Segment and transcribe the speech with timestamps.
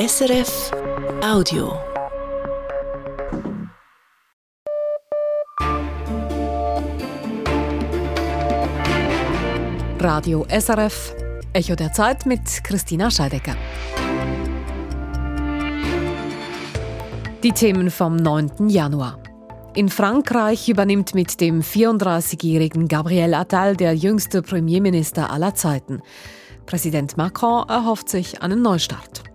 [0.00, 0.70] SRF
[1.22, 1.78] Audio.
[9.98, 11.14] Radio SRF,
[11.52, 13.54] Echo der Zeit mit Christina Scheidecker.
[17.42, 18.70] Die Themen vom 9.
[18.70, 19.22] Januar.
[19.74, 26.00] In Frankreich übernimmt mit dem 34-jährigen Gabriel Attal der jüngste Premierminister aller Zeiten.
[26.64, 29.29] Präsident Macron erhofft sich einen Neustart.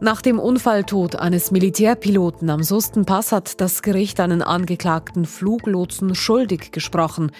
[0.00, 7.30] Nach dem Unfalltod eines Militärpiloten am Sustenpass hat das Gericht einen angeklagten Fluglotsen schuldig gesprochen.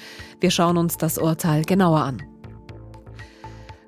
[0.40, 2.22] Wir schauen uns das Urteil genauer an.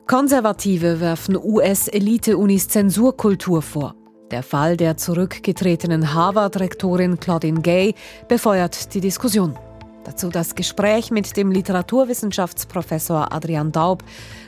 [0.07, 3.95] Konservative werfen US-Elite-Unis Zensurkultur vor.
[4.31, 7.95] Der Fall der zurückgetretenen Harvard-Rektorin Claudine Gay
[8.29, 9.57] befeuert die Diskussion.
[10.05, 14.05] Dazu das Gespräch mit dem Literaturwissenschaftsprofessor Adrian Daub,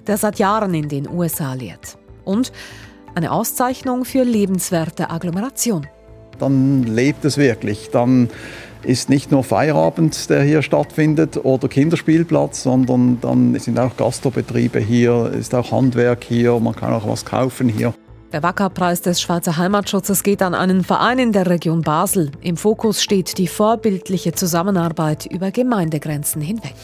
[0.06, 1.98] der seit Jahren in den USA lehrt.
[2.24, 2.52] Und
[3.14, 5.86] eine Auszeichnung für lebenswerte Agglomeration.
[6.38, 7.90] Dann lebt es wirklich.
[7.90, 8.28] Dann
[8.82, 15.32] ist nicht nur Feierabend, der hier stattfindet, oder Kinderspielplatz, sondern dann sind auch Gastrobetriebe hier,
[15.38, 17.92] ist auch Handwerk hier, man kann auch was kaufen hier.
[18.32, 22.30] Der Wackerpreis des Schweizer Heimatschutzes geht an einen Verein in der Region Basel.
[22.42, 26.74] Im Fokus steht die vorbildliche Zusammenarbeit über Gemeindegrenzen hinweg.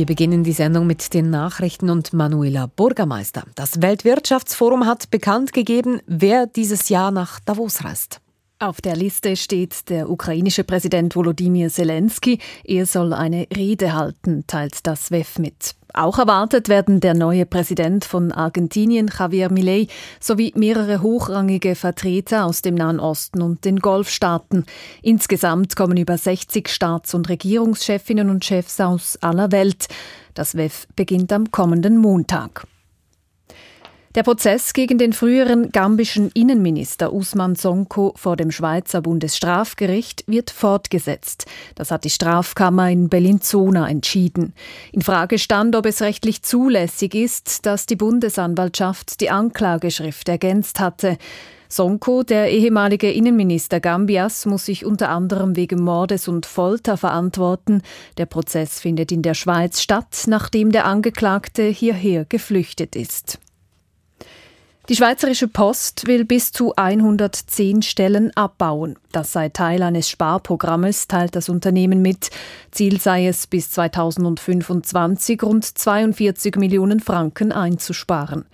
[0.00, 3.44] Wir beginnen die Sendung mit den Nachrichten und Manuela Bürgermeister.
[3.54, 8.22] Das Weltwirtschaftsforum hat bekannt gegeben, wer dieses Jahr nach Davos reist.
[8.58, 12.38] Auf der Liste steht der ukrainische Präsident Volodymyr Zelensky.
[12.64, 15.74] Er soll eine Rede halten, teilt das WEF mit.
[15.94, 19.88] Auch erwartet werden der neue Präsident von Argentinien, Javier Milei,
[20.20, 24.64] sowie mehrere hochrangige Vertreter aus dem Nahen Osten und den Golfstaaten.
[25.02, 29.88] Insgesamt kommen über 60 Staats- und Regierungschefinnen und Chefs aus aller Welt.
[30.34, 32.66] Das WEF beginnt am kommenden Montag.
[34.16, 41.46] Der Prozess gegen den früheren gambischen Innenminister Usman Sonko vor dem Schweizer Bundesstrafgericht wird fortgesetzt.
[41.76, 44.52] Das hat die Strafkammer in Bellinzona entschieden.
[44.90, 51.16] In Frage stand, ob es rechtlich zulässig ist, dass die Bundesanwaltschaft die Anklageschrift ergänzt hatte.
[51.68, 57.82] Sonko, der ehemalige Innenminister Gambias, muss sich unter anderem wegen Mordes und Folter verantworten.
[58.18, 63.38] Der Prozess findet in der Schweiz statt, nachdem der Angeklagte hierher geflüchtet ist.
[64.90, 68.96] Die Schweizerische Post will bis zu 110 Stellen abbauen.
[69.12, 72.30] Das sei Teil eines Sparprogrammes, teilt das Unternehmen mit.
[72.72, 78.46] Ziel sei es, bis 2025 rund 42 Millionen Franken einzusparen.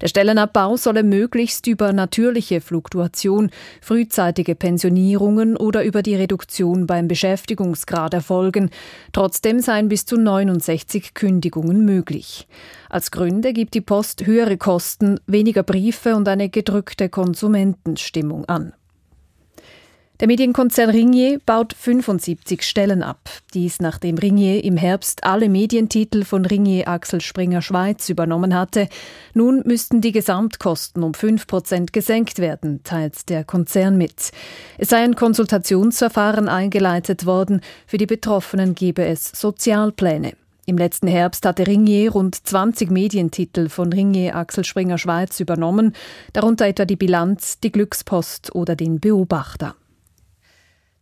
[0.00, 3.50] Der Stellenabbau solle möglichst über natürliche Fluktuation,
[3.82, 8.70] frühzeitige Pensionierungen oder über die Reduktion beim Beschäftigungsgrad erfolgen.
[9.12, 12.48] Trotzdem seien bis zu 69 Kündigungen möglich.
[12.92, 18.74] Als Gründe gibt die Post höhere Kosten, weniger Briefe und eine gedrückte Konsumentenstimmung an.
[20.20, 23.30] Der Medienkonzern Ringier baut 75 Stellen ab.
[23.54, 28.88] Dies nachdem Ringier im Herbst alle Medientitel von Ringier Axel Springer Schweiz übernommen hatte.
[29.32, 34.32] Nun müssten die Gesamtkosten um 5 Prozent gesenkt werden, teilt der Konzern mit.
[34.76, 37.62] Es sei ein Konsultationsverfahren eingeleitet worden.
[37.86, 40.34] Für die Betroffenen gebe es Sozialpläne.
[40.64, 45.94] Im letzten Herbst hatte Ringier rund 20 Medientitel von Ringier Axel Springer Schweiz übernommen,
[46.32, 49.74] darunter etwa die Bilanz, die Glückspost oder den Beobachter.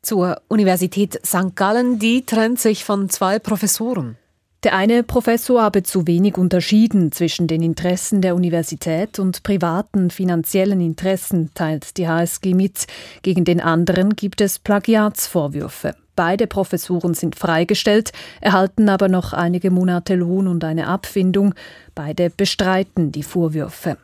[0.00, 1.54] Zur Universität St.
[1.56, 4.16] Gallen, die trennt sich von zwei Professoren.
[4.62, 10.80] Der eine Professor habe zu wenig unterschieden zwischen den Interessen der Universität und privaten finanziellen
[10.80, 12.86] Interessen, teilt die HSG mit.
[13.22, 15.94] Gegen den anderen gibt es Plagiatsvorwürfe.
[16.20, 21.54] Beide Professuren sind freigestellt, erhalten aber noch einige Monate Lohn und eine Abfindung.
[21.94, 23.96] Beide bestreiten die Vorwürfe.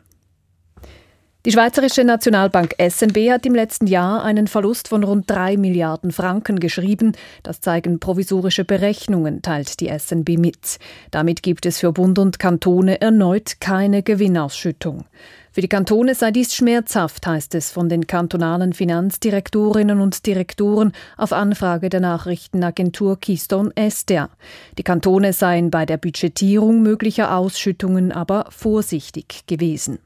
[1.45, 6.59] Die Schweizerische Nationalbank SNB hat im letzten Jahr einen Verlust von rund drei Milliarden Franken
[6.59, 7.11] geschrieben.
[7.43, 10.79] Das zeigen provisorische Berechnungen, teilt die SNB mit.
[11.11, 15.05] Damit gibt es für Bund und Kantone erneut keine Gewinnausschüttung.
[15.57, 21.33] Für die Kantone sei dies schmerzhaft, heißt es von den kantonalen Finanzdirektorinnen und Direktoren auf
[21.33, 24.29] Anfrage der Nachrichtenagentur Keystone Estia.
[24.77, 29.97] Die Kantone seien bei der Budgetierung möglicher Ausschüttungen aber vorsichtig gewesen.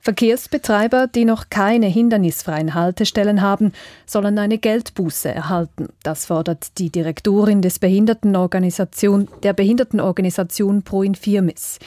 [0.00, 3.72] Verkehrsbetreiber, die noch keine hindernisfreien Haltestellen haben,
[4.04, 5.88] sollen eine Geldbuße erhalten.
[6.02, 11.78] Das fordert die Direktorin des Behindertenorganisation, der Behindertenorganisation Pro Infirmis.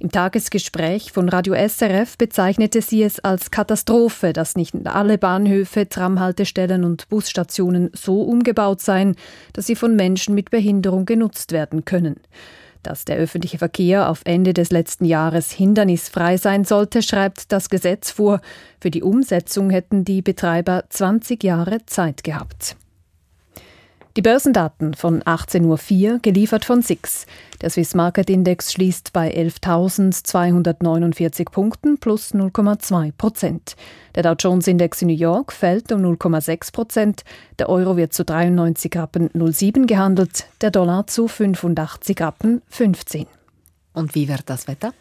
[0.00, 6.84] Im Tagesgespräch von Radio SRF bezeichnete sie es als Katastrophe, dass nicht alle Bahnhöfe, Tramhaltestellen
[6.84, 9.14] und Busstationen so umgebaut seien,
[9.52, 12.18] dass sie von Menschen mit Behinderung genutzt werden können.
[12.82, 18.10] Dass der öffentliche Verkehr auf Ende des letzten Jahres hindernisfrei sein sollte, schreibt das Gesetz
[18.10, 18.40] vor.
[18.80, 22.74] Für die Umsetzung hätten die Betreiber 20 Jahre Zeit gehabt.
[24.16, 27.26] Die Börsendaten von 18.04 Uhr, geliefert von SIX.
[27.62, 33.76] Der Swiss Market Index schließt bei 11.249 Punkten plus 0,2 Prozent.
[34.16, 37.22] Der Dow Jones Index in New York fällt um 0,6 Prozent.
[37.60, 43.28] Der Euro wird zu 93 Rappen 07 gehandelt, der Dollar zu 85 Rappen 15.
[43.92, 44.92] Und wie wird das Wetter?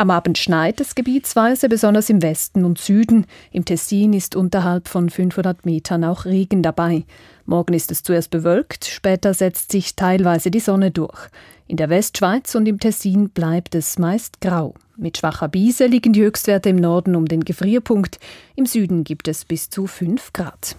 [0.00, 3.26] Am Abend schneit es gebietsweise, besonders im Westen und Süden.
[3.52, 7.04] Im Tessin ist unterhalb von 500 Metern auch Regen dabei.
[7.44, 11.28] Morgen ist es zuerst bewölkt, später setzt sich teilweise die Sonne durch.
[11.66, 14.72] In der Westschweiz und im Tessin bleibt es meist grau.
[14.96, 18.18] Mit schwacher Biese liegen die Höchstwerte im Norden um den Gefrierpunkt.
[18.56, 20.76] Im Süden gibt es bis zu 5 Grad.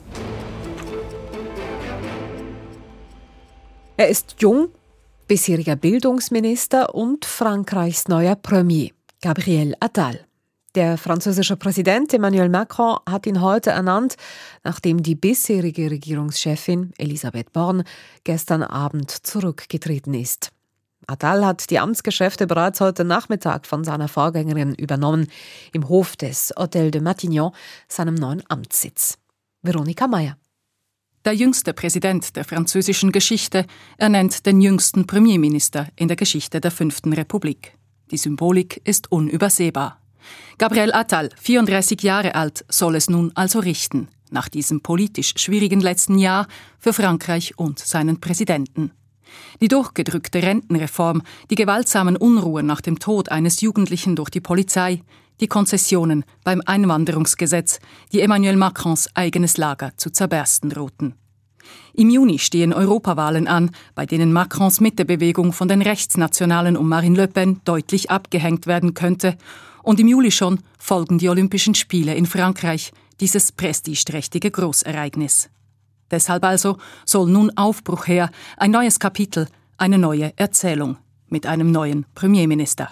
[3.97, 4.69] Er ist jung,
[5.27, 8.89] bisheriger Bildungsminister und Frankreichs neuer Premier.
[9.23, 10.25] Gabriel Attal.
[10.73, 14.15] Der französische Präsident Emmanuel Macron hat ihn heute ernannt,
[14.63, 17.83] nachdem die bisherige Regierungschefin Elisabeth Born
[18.23, 20.49] gestern Abend zurückgetreten ist.
[21.05, 25.27] Attal hat die Amtsgeschäfte bereits heute Nachmittag von seiner Vorgängerin übernommen,
[25.71, 27.51] im Hof des Hôtel de Matignon,
[27.87, 29.19] seinem neuen Amtssitz.
[29.61, 30.35] Veronika Mayer.
[31.25, 33.67] Der jüngste Präsident der französischen Geschichte
[33.99, 37.77] ernennt den jüngsten Premierminister in der Geschichte der Fünften Republik.
[38.11, 39.99] Die Symbolik ist unübersehbar.
[40.57, 46.17] Gabriel Attal, 34 Jahre alt, soll es nun also richten, nach diesem politisch schwierigen letzten
[46.17, 46.47] Jahr
[46.77, 48.91] für Frankreich und seinen Präsidenten.
[49.61, 55.01] Die durchgedrückte Rentenreform, die gewaltsamen Unruhen nach dem Tod eines Jugendlichen durch die Polizei,
[55.39, 57.79] die Konzessionen beim Einwanderungsgesetz,
[58.11, 61.15] die Emmanuel Macrons eigenes Lager zu zerbersten drohten.
[61.93, 67.27] Im Juni stehen Europawahlen an, bei denen Macrons Mittebewegung von den Rechtsnationalen um Marine Le
[67.27, 69.37] Pen deutlich abgehängt werden könnte.
[69.83, 75.49] Und im Juli schon folgen die Olympischen Spiele in Frankreich, dieses prestigeträchtige Großereignis.
[76.09, 79.47] Deshalb also soll nun Aufbruch her, ein neues Kapitel,
[79.77, 80.97] eine neue Erzählung
[81.29, 82.89] mit einem neuen Premierminister.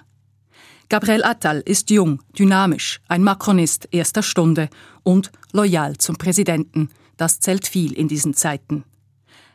[0.87, 4.69] Gabriel Attal ist jung, dynamisch, ein Macronist erster Stunde
[5.03, 6.89] und loyal zum Präsidenten,
[7.19, 8.83] das zählt viel in diesen Zeiten.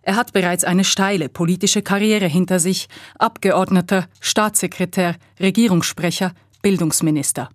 [0.03, 2.89] Er hat bereits eine steile politische Karriere hinter sich,
[3.19, 6.33] Abgeordneter, Staatssekretär, Regierungssprecher,
[6.63, 7.49] Bildungsminister.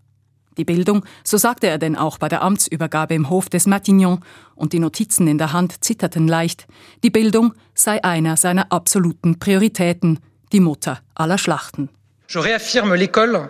[0.58, 4.20] Die Bildung, so sagte er denn auch bei der Amtsübergabe im Hof des Matignon,
[4.56, 6.66] und die Notizen in der Hand zitterten leicht,
[7.04, 10.20] die Bildung sei einer seiner absoluten Prioritäten,
[10.52, 11.90] die Mutter aller Schlachten.
[12.28, 13.50] Je réaffirme l'école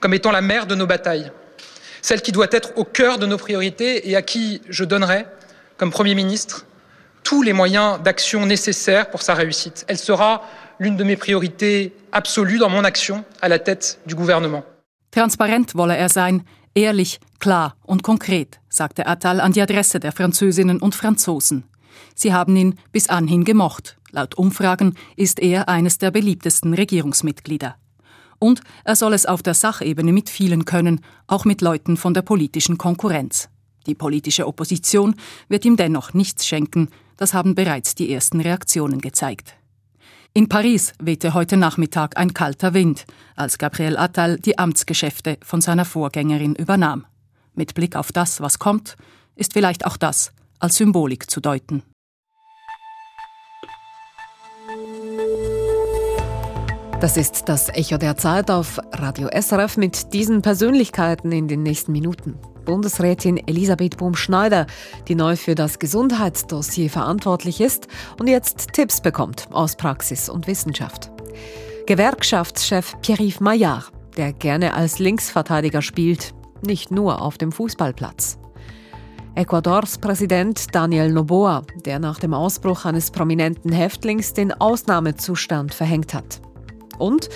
[0.00, 1.32] comme étant la mère de nos batailles,
[2.02, 5.26] celle qui doit être au cœur de nos priorités et à qui je donnerai
[5.76, 6.64] comme Premier ministre
[7.24, 9.84] tous les moyens d'action nécessaires pour sa réussite.
[9.88, 10.42] Elle sera
[10.78, 14.62] l'une de mes priorités absolues dans mon action à la tête du gouvernement.
[15.10, 16.40] Transparent wolle er sein,
[16.74, 21.64] ehrlich, klar und konkret, sagte Attal an die Adresse der Französinnen und Franzosen.
[22.14, 23.96] Sie haben ihn bis anhin gemocht.
[24.10, 27.76] Laut Umfragen ist er eines der beliebtesten Regierungsmitglieder.
[28.38, 32.22] Und er soll es auf der Sachebene mit vielen können, auch mit Leuten von der
[32.22, 33.48] politischen Konkurrenz.
[33.86, 35.14] Die politische Opposition
[35.48, 39.54] wird ihm dennoch nichts schenken, das haben bereits die ersten Reaktionen gezeigt.
[40.32, 43.04] In Paris wehte heute Nachmittag ein kalter Wind,
[43.36, 47.06] als Gabriel Attal die Amtsgeschäfte von seiner Vorgängerin übernahm.
[47.54, 48.96] Mit Blick auf das, was kommt,
[49.36, 51.84] ist vielleicht auch das als Symbolik zu deuten.
[57.00, 61.92] Das ist das Echo der Zeit auf Radio SRF mit diesen Persönlichkeiten in den nächsten
[61.92, 62.38] Minuten.
[62.64, 64.66] Bundesrätin Elisabeth Bohm-Schneider,
[65.08, 71.10] die neu für das Gesundheitsdossier verantwortlich ist und jetzt Tipps bekommt aus Praxis und Wissenschaft.
[71.86, 78.38] Gewerkschaftschef Pierre-Yves Maillard, der gerne als Linksverteidiger spielt, nicht nur auf dem Fußballplatz.
[79.36, 86.40] Ecuadors Präsident Daniel Noboa, der nach dem Ausbruch eines prominenten Häftlings den Ausnahmezustand verhängt hat.
[86.98, 87.28] Und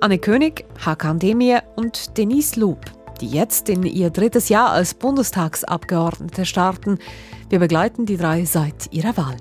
[0.00, 2.84] Anne König, Hakan Demir und Denise Loop,
[3.20, 6.98] die jetzt in ihr drittes Jahr als Bundestagsabgeordnete starten.
[7.48, 9.36] Wir begleiten die drei seit ihrer Wahl.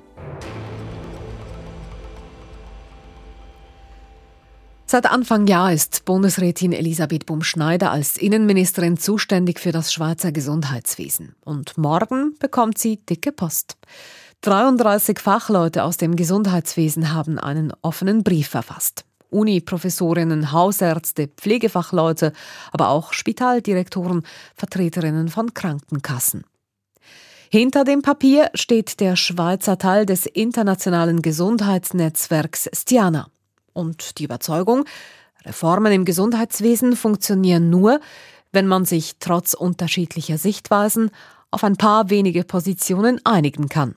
[4.89, 11.35] Seit Anfang Jahr ist Bundesrätin Elisabeth Bumschneider als Innenministerin zuständig für das Schweizer Gesundheitswesen.
[11.43, 13.75] Und morgen bekommt sie dicke Post.
[14.41, 19.06] 33 Fachleute aus dem Gesundheitswesen haben einen offenen Brief verfasst.
[19.29, 22.33] Uni-Professorinnen, Hausärzte, Pflegefachleute,
[22.71, 24.23] aber auch Spitaldirektoren,
[24.55, 26.43] Vertreterinnen von Krankenkassen.
[27.49, 33.29] Hinter dem Papier steht der Schweizer Teil des internationalen Gesundheitsnetzwerks Stiana.
[33.73, 34.85] und die Überzeugung,
[35.45, 38.01] Reformen im Gesundheitswesen funktionieren nur,
[38.51, 41.11] wenn man sich trotz unterschiedlicher Sichtweisen
[41.51, 43.95] auf ein paar wenige Positionen einigen kann.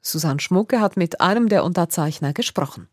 [0.00, 2.88] Susanne Schmucke hat mit einem der Unterzeichner gesprochen.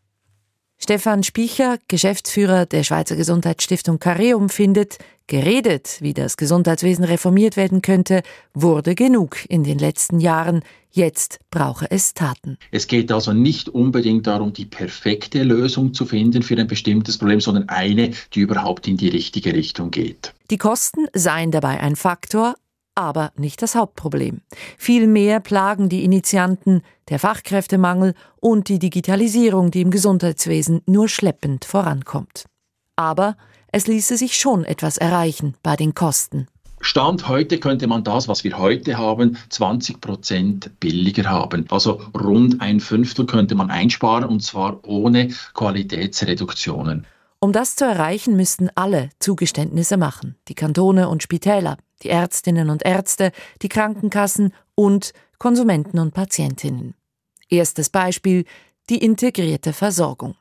[0.82, 4.98] Stefan Spiecher, Geschäftsführer der Schweizer Gesundheitsstiftung Careum, findet,
[5.28, 10.64] geredet, wie das Gesundheitswesen reformiert werden könnte, wurde genug in den letzten Jahren.
[10.90, 12.58] Jetzt brauche es Taten.
[12.72, 17.40] Es geht also nicht unbedingt darum, die perfekte Lösung zu finden für ein bestimmtes Problem,
[17.40, 20.34] sondern eine, die überhaupt in die richtige Richtung geht.
[20.50, 22.56] Die Kosten seien dabei ein Faktor,
[22.94, 24.40] aber nicht das Hauptproblem.
[24.76, 32.46] Vielmehr plagen die Initianten der Fachkräftemangel und die Digitalisierung, die im Gesundheitswesen nur schleppend vorankommt.
[32.96, 33.36] Aber
[33.72, 36.46] es ließe sich schon etwas erreichen bei den Kosten.
[36.84, 41.64] Stand heute könnte man das, was wir heute haben, 20 Prozent billiger haben.
[41.70, 47.06] Also rund ein Fünftel könnte man einsparen und zwar ohne Qualitätsreduktionen.
[47.38, 52.84] Um das zu erreichen, müssten alle Zugeständnisse machen, die Kantone und Spitäler, die Ärztinnen und
[52.84, 53.32] Ärzte,
[53.62, 56.94] die Krankenkassen und Konsumenten und Patientinnen.
[57.48, 58.44] Erstes Beispiel
[58.88, 60.36] die integrierte Versorgung.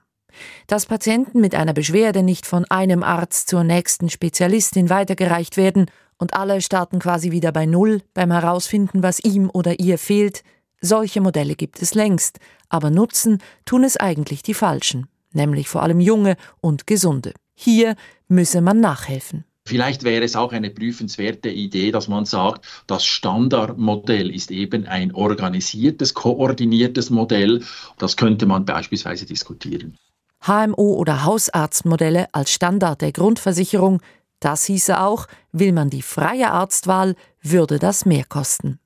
[0.68, 5.88] Dass Patienten mit einer Beschwerde nicht von einem Arzt zur nächsten Spezialistin weitergereicht werden
[6.18, 10.44] und alle starten quasi wieder bei Null beim Herausfinden, was ihm oder ihr fehlt,
[10.80, 12.40] solche Modelle gibt es längst,
[12.70, 17.34] aber nutzen tun es eigentlich die Falschen, nämlich vor allem junge und gesunde.
[17.54, 17.96] Hier
[18.28, 19.46] müsse man nachhelfen.
[19.72, 25.16] Vielleicht wäre es auch eine prüfenswerte Idee, dass man sagt, das Standardmodell ist eben ein
[25.16, 27.64] organisiertes, koordiniertes Modell.
[27.98, 29.98] Das könnte man beispielsweise diskutieren.
[30.46, 34.02] HMO oder Hausarztmodelle als Standard der Grundversicherung,
[34.42, 38.78] das hieße auch, will man die freie Arztwahl, würde das mehr kosten.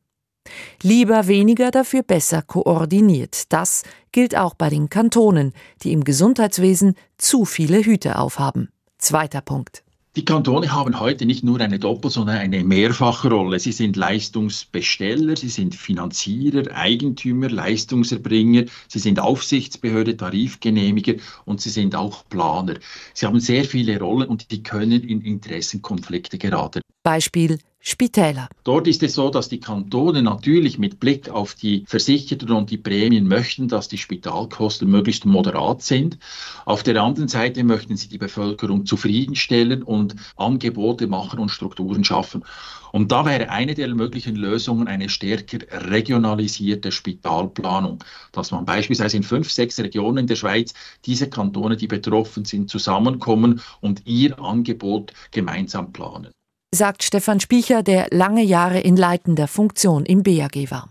[0.84, 3.51] Lieber weniger, dafür besser koordiniert.
[3.51, 8.70] Das gilt auch bei den Kantonen, die im Gesundheitswesen zu viele Hüte aufhaben.
[9.00, 9.85] Zweiter Punkt.
[10.15, 13.60] Die Kantone haben heute nicht nur eine Doppel-, sondern eine Mehrfachrolle.
[13.60, 21.98] Sie sind Leistungsbesteller, sie sind Finanzierer, Eigentümer, Leistungserbringer, sie sind Aufsichtsbehörde, Tarifgenehmiger und sie sind
[21.98, 22.75] auch Planer.
[23.13, 26.79] Sie haben sehr viele Rollen und die können in Interessenkonflikte geraten.
[27.03, 28.50] Beispiel Spitäler.
[28.63, 32.80] Dort ist es so, dass die Kantone natürlich mit Blick auf die Versicherten und die
[32.80, 36.18] Prämien möchten, dass die Spitalkosten möglichst moderat sind.
[36.65, 42.44] Auf der anderen Seite möchten sie die Bevölkerung zufriedenstellen und Angebote machen und Strukturen schaffen.
[42.92, 45.60] Und da wäre eine der möglichen Lösungen eine stärker
[45.92, 50.74] regionalisierte Spitalplanung, dass man beispielsweise in fünf, sechs Regionen der Schweiz
[51.06, 56.35] diese Kantone, die betroffen sind, zusammenkommen und ihr Angebot gemeinsam planen
[56.75, 60.89] sagt Stefan Spiecher, der lange Jahre in leitender Funktion im BAG war.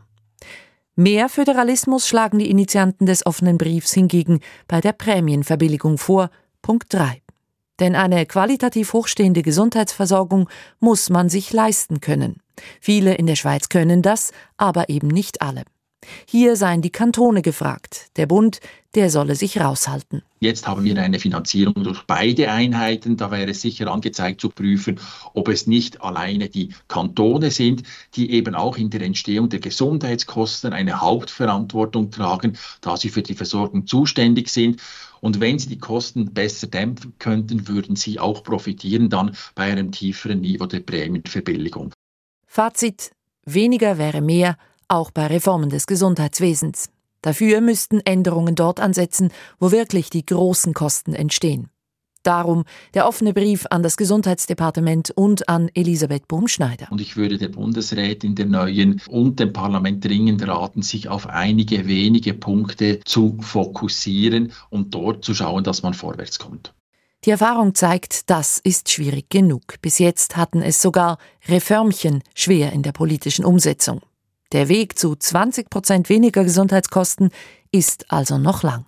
[0.96, 6.30] Mehr Föderalismus schlagen die Initianten des offenen Briefs hingegen bei der Prämienverbilligung vor.
[6.62, 7.20] Punkt 3.
[7.80, 10.48] Denn eine qualitativ hochstehende Gesundheitsversorgung
[10.78, 12.40] muss man sich leisten können.
[12.80, 15.64] Viele in der Schweiz können das, aber eben nicht alle.
[16.26, 18.08] Hier seien die Kantone gefragt.
[18.16, 18.60] Der Bund,
[18.94, 20.22] der solle sich raushalten.
[20.40, 23.16] Jetzt haben wir eine Finanzierung durch beide Einheiten.
[23.16, 25.00] Da wäre es sicher angezeigt zu prüfen,
[25.32, 27.82] ob es nicht alleine die Kantone sind,
[28.14, 33.34] die eben auch in der Entstehung der Gesundheitskosten eine Hauptverantwortung tragen, da sie für die
[33.34, 34.80] Versorgung zuständig sind.
[35.20, 39.90] Und wenn sie die Kosten besser dämpfen könnten, würden sie auch profitieren dann bei einem
[39.90, 41.92] tieferen Niveau der Prämienverbilligung.
[42.46, 43.10] Fazit:
[43.46, 44.58] Weniger wäre mehr
[44.94, 46.88] auch bei Reformen des Gesundheitswesens.
[47.22, 51.70] Dafür müssten Änderungen dort ansetzen, wo wirklich die großen Kosten entstehen.
[52.22, 56.88] Darum der offene Brief an das Gesundheitsdepartement und an Elisabeth Bumschneider.
[56.90, 61.86] Und ich würde der Bundesrätin, der neuen und dem Parlament dringend raten, sich auf einige
[61.86, 66.72] wenige Punkte zu fokussieren und dort zu schauen, dass man vorwärts kommt.
[67.24, 69.80] Die Erfahrung zeigt, das ist schwierig genug.
[69.80, 74.00] Bis jetzt hatten es sogar Reformchen schwer in der politischen Umsetzung.
[74.52, 77.30] Der Weg zu 20 Prozent weniger Gesundheitskosten
[77.72, 78.86] ist also noch lang.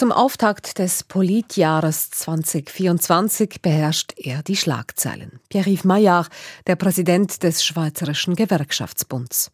[0.00, 5.40] Zum Auftakt des Politjahres 2024 beherrscht er die Schlagzeilen.
[5.50, 6.30] Pierre-Yves Maillard,
[6.66, 9.50] der Präsident des Schweizerischen Gewerkschaftsbunds.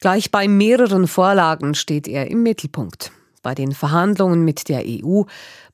[0.00, 3.12] Gleich bei mehreren Vorlagen steht er im Mittelpunkt.
[3.42, 5.22] Bei den Verhandlungen mit der EU,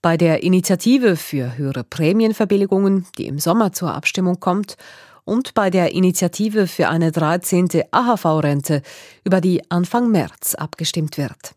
[0.03, 4.77] bei der Initiative für höhere Prämienverbilligungen, die im Sommer zur Abstimmung kommt,
[5.25, 7.69] und bei der Initiative für eine 13.
[7.91, 8.83] AHV-Rente,
[9.25, 11.55] über die Anfang März abgestimmt wird.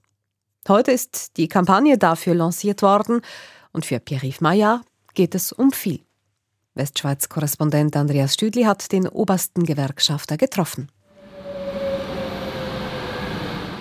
[0.68, 3.22] Heute ist die Kampagne dafür lanciert worden
[3.72, 4.82] und für Pierre-Yves Maillard
[5.14, 6.02] geht es um viel.
[6.76, 10.90] Westschweiz-Korrespondent Andreas Stüdli hat den obersten Gewerkschafter getroffen.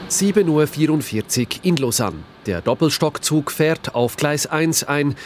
[0.09, 2.23] 7.44 Uhr in Lausanne.
[2.47, 5.17] Der Doppelstockzug fährt auf Gleis 1 ein.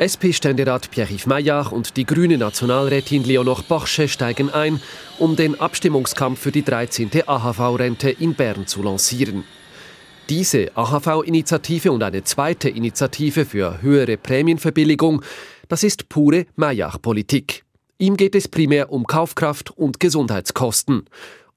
[0.00, 4.80] SP-Ständerat Pierre-Yves Maillard und die grüne Nationalrätin Leonore Borsche steigen ein,
[5.18, 7.10] um den Abstimmungskampf für die 13.
[7.26, 9.44] AHV-Rente in Bern zu lancieren.
[10.30, 15.22] Diese AHV-Initiative und eine zweite Initiative für höhere Prämienverbilligung,
[15.68, 17.64] das ist pure Maillard-Politik.
[17.98, 21.04] Ihm geht es primär um Kaufkraft und Gesundheitskosten.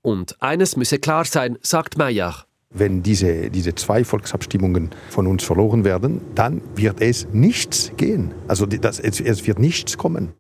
[0.02, 2.46] Und eines müsse klar sein, sagt Maillard.
[2.74, 8.34] Wenn diese, diese zwei Volksabstimmungen von uns verloren werden, dann wird es nichts gehen.
[8.48, 10.34] Also das, es, es wird nichts kommen.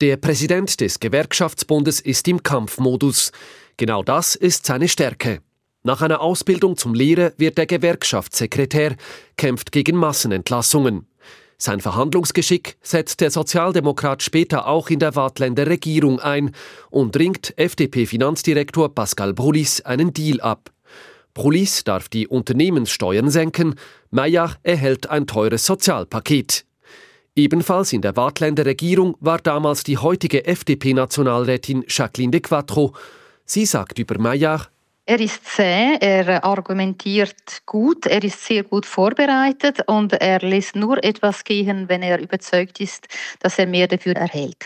[0.00, 3.32] Der Präsident des Gewerkschaftsbundes ist im Kampfmodus.
[3.76, 5.40] Genau das ist seine Stärke.
[5.82, 8.96] Nach einer Ausbildung zum Lehrer wird er Gewerkschaftssekretär,
[9.36, 11.06] kämpft gegen Massenentlassungen.
[11.58, 16.50] Sein Verhandlungsgeschick setzt der Sozialdemokrat später auch in der Wartländer Regierung ein
[16.90, 20.73] und ringt FDP-Finanzdirektor Pascal Brulis einen Deal ab.
[21.34, 23.74] Brulis darf die Unternehmenssteuern senken,
[24.10, 26.64] Meyer erhält ein teures Sozialpaket.
[27.36, 32.94] Ebenfalls in der Wartländer Regierung war damals die heutige FDP-Nationalrätin Jacqueline de Quattro.
[33.44, 34.68] Sie sagt über Meyer,
[35.06, 41.02] er ist zäh, er argumentiert gut, er ist sehr gut vorbereitet und er lässt nur
[41.04, 43.06] etwas gehen, wenn er überzeugt ist,
[43.40, 44.64] dass er mehr dafür erhält.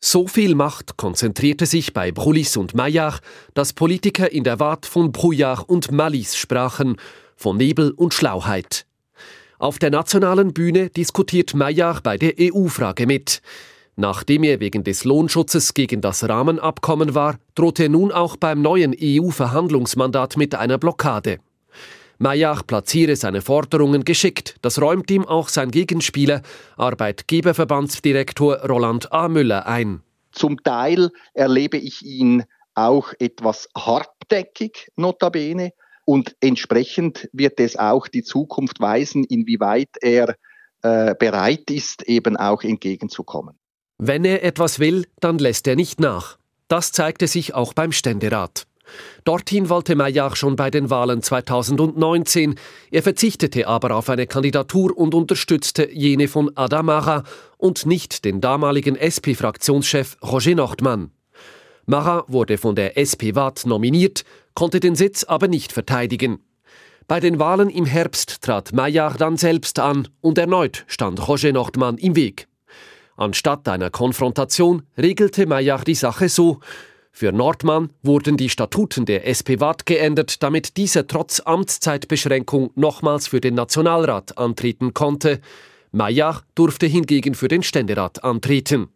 [0.00, 3.20] So viel Macht konzentrierte sich bei Brulis und Maillard,
[3.54, 6.96] dass Politiker in der Wart von Brouillard und Malice sprachen,
[7.34, 8.86] von Nebel und Schlauheit.
[9.58, 13.40] Auf der nationalen Bühne diskutiert Maillard bei der EU-Frage mit.
[13.96, 18.94] Nachdem er wegen des Lohnschutzes gegen das Rahmenabkommen war, droht er nun auch beim neuen
[18.94, 21.38] EU-Verhandlungsmandat mit einer Blockade.
[22.18, 26.42] Maillard platziere seine Forderungen geschickt, das räumt ihm auch sein Gegenspieler,
[26.76, 29.28] Arbeitgeberverbandsdirektor Roland A.
[29.28, 30.02] Müller ein.
[30.32, 32.44] Zum Teil erlebe ich ihn
[32.74, 35.72] auch etwas hartdeckig, notabene,
[36.04, 40.36] und entsprechend wird es auch die Zukunft weisen, inwieweit er
[40.82, 43.58] äh, bereit ist, eben auch entgegenzukommen.
[43.98, 46.38] Wenn er etwas will, dann lässt er nicht nach.
[46.68, 48.66] Das zeigte sich auch beim Ständerat.
[49.24, 52.54] Dorthin wollte Maillard schon bei den Wahlen 2019.
[52.90, 57.24] Er verzichtete aber auf eine Kandidatur und unterstützte jene von Adamara
[57.58, 61.10] und nicht den damaligen SP-Fraktionschef Roger Nordmann.
[61.86, 66.40] Marat wurde von der SP-Watt nominiert, konnte den Sitz aber nicht verteidigen.
[67.08, 71.98] Bei den Wahlen im Herbst trat Maillard dann selbst an und erneut stand Roger Nordmann
[71.98, 72.48] im Weg.
[73.16, 76.58] Anstatt einer Konfrontation regelte Maillard die Sache so.
[77.18, 83.40] Für Nordmann wurden die Statuten der SP Watt geändert, damit dieser trotz Amtszeitbeschränkung nochmals für
[83.40, 85.40] den Nationalrat antreten konnte.
[85.92, 88.88] Maillard durfte hingegen für den Ständerat antreten.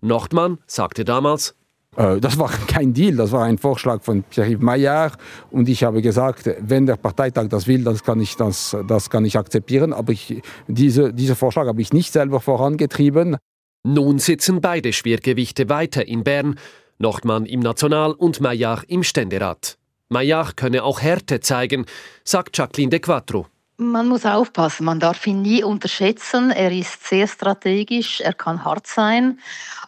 [0.00, 1.56] Nordmann sagte damals,
[1.96, 5.18] äh, das war kein Deal, das war ein Vorschlag von Pierre-Yves Maillard
[5.50, 9.24] und ich habe gesagt, wenn der Parteitag das will, das kann ich, das, das kann
[9.24, 13.36] ich akzeptieren, aber ich, diese, diesen Vorschlag habe ich nicht selber vorangetrieben.
[13.84, 16.54] Nun sitzen beide Schwergewichte weiter in Bern,
[16.98, 19.78] Nordmann im National- und Maillard im Ständerat.
[20.08, 21.86] Maillard könne auch Härte zeigen,
[22.24, 23.46] sagt Jacqueline de Quattro.
[23.76, 26.50] Man muss aufpassen, man darf ihn nie unterschätzen.
[26.50, 29.40] Er ist sehr strategisch, er kann hart sein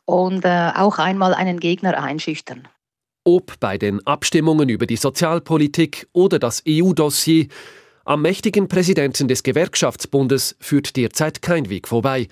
[0.05, 2.67] und äh, auch einmal einen Gegner einschüchtern.
[3.23, 7.47] Ob bei den Abstimmungen über die Sozialpolitik oder das EU-Dossier,
[8.05, 12.29] am mächtigen Präsidenten des Gewerkschaftsbundes führt derzeit kein Weg vorbei.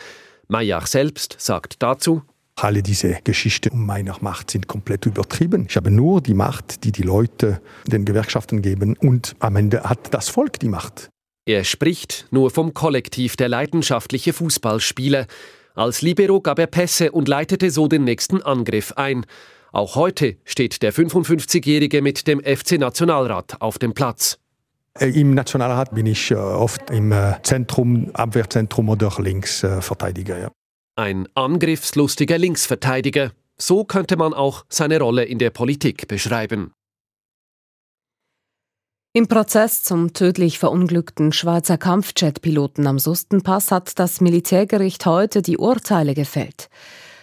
[0.48, 2.22] Maillard selbst sagt dazu,
[2.56, 5.66] alle diese Geschichten um meiner Macht sind komplett übertrieben.
[5.68, 10.14] Ich habe nur die Macht, die die Leute den Gewerkschaften geben und am Ende hat
[10.14, 11.10] das Volk die Macht.
[11.46, 15.26] Er spricht nur vom Kollektiv der leidenschaftliche Fußballspieler.
[15.74, 19.26] Als Libero gab er Pässe und leitete so den nächsten Angriff ein.
[19.72, 24.38] Auch heute steht der 55-Jährige mit dem FC Nationalrat auf dem Platz.
[24.98, 30.38] Äh, Im Nationalrat bin ich äh, oft im äh, Zentrum, Abwehrzentrum oder Linksverteidiger.
[30.38, 30.50] Ja.
[30.96, 33.32] Ein angriffslustiger Linksverteidiger.
[33.58, 36.70] So könnte man auch seine Rolle in der Politik beschreiben.
[39.12, 46.14] Im Prozess zum tödlich verunglückten Schweizer Kampfjet-Piloten am Sustenpass hat das Militärgericht heute die Urteile
[46.14, 46.68] gefällt.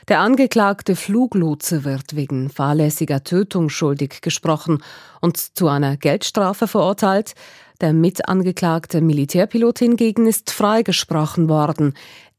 [0.09, 4.83] Der angeklagte Fluglotse wird wegen fahrlässiger Tötung schuldig gesprochen
[5.21, 7.35] und zu einer Geldstrafe verurteilt.
[7.79, 11.93] Der mitangeklagte Militärpilot hingegen ist freigesprochen worden.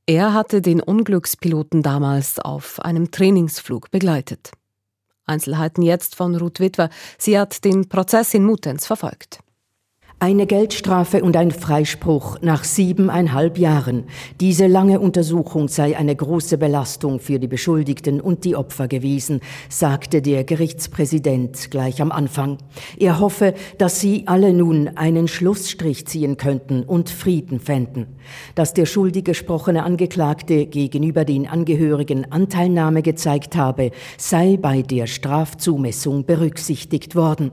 [0.06, 4.50] Er hatte den Unglückspiloten damals auf einem Trainingsflug begleitet.
[5.26, 6.90] Einzelheiten jetzt von Ruth Witwer.
[7.18, 9.38] Sie hat den Prozess in Mutenz verfolgt.
[10.22, 14.04] Eine Geldstrafe und ein Freispruch nach siebeneinhalb Jahren.
[14.40, 20.22] Diese lange Untersuchung sei eine große Belastung für die Beschuldigten und die Opfer gewesen, sagte
[20.22, 22.58] der Gerichtspräsident gleich am Anfang.
[23.00, 28.06] Er hoffe, dass sie alle nun einen Schlussstrich ziehen könnten und Frieden fänden.
[28.54, 36.24] Dass der schuldig gesprochene Angeklagte gegenüber den Angehörigen Anteilnahme gezeigt habe, sei bei der Strafzumessung
[36.26, 37.50] berücksichtigt worden.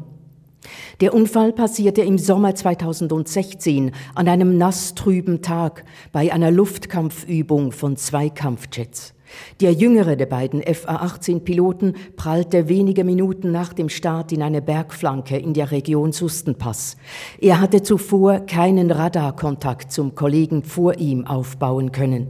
[1.02, 8.30] Der Unfall passierte im Sommer 2016 an einem nasstrüben Tag bei einer Luftkampfübung von zwei
[8.30, 9.14] Kampfjets.
[9.62, 15.54] Der jüngere der beiden FA-18-Piloten prallte wenige Minuten nach dem Start in eine Bergflanke in
[15.54, 16.98] der Region Sustenpass.
[17.40, 22.28] Er hatte zuvor keinen Radarkontakt zum Kollegen vor ihm aufbauen können.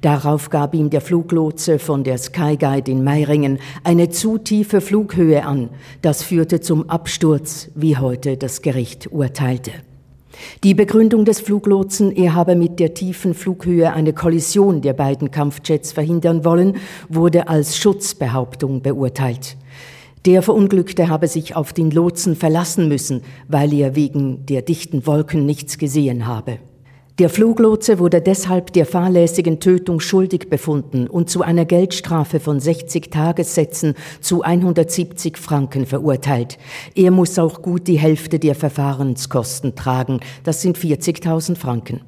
[0.00, 5.68] Darauf gab ihm der Fluglotse von der Skyguide in Meiringen eine zu tiefe Flughöhe an.
[6.00, 9.72] Das führte zum Absturz, wie heute das Gericht urteilte.
[10.64, 15.92] Die Begründung des Fluglotsen, er habe mit der tiefen Flughöhe eine Kollision der beiden Kampfjets
[15.92, 16.76] verhindern wollen,
[17.08, 19.56] wurde als Schutzbehauptung beurteilt.
[20.26, 25.46] Der Verunglückte habe sich auf den Lotsen verlassen müssen, weil er wegen der dichten Wolken
[25.46, 26.58] nichts gesehen habe.
[27.20, 33.10] Der Fluglotse wurde deshalb der fahrlässigen Tötung schuldig befunden und zu einer Geldstrafe von 60
[33.10, 36.56] Tagessätzen zu 170 Franken verurteilt.
[36.94, 40.20] Er muss auch gut die Hälfte der Verfahrenskosten tragen.
[40.44, 42.00] Das sind 40.000 Franken.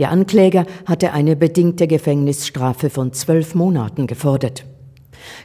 [0.00, 4.64] Der Ankläger hatte eine bedingte Gefängnisstrafe von zwölf Monaten gefordert.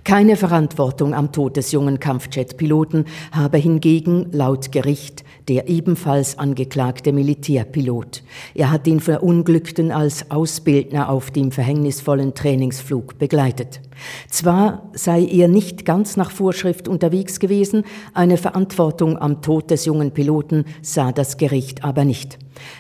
[0.03, 8.23] Keine Verantwortung am Tod des jungen Kampfjet-Piloten habe hingegen laut Gericht der ebenfalls angeklagte Militärpilot.
[8.55, 13.81] Er hat den Verunglückten als Ausbildner auf dem verhängnisvollen Trainingsflug begleitet.
[14.29, 20.11] Zwar sei er nicht ganz nach Vorschrift unterwegs gewesen, eine Verantwortung am Tod des jungen
[20.11, 22.37] Piloten sah das Gericht aber nicht.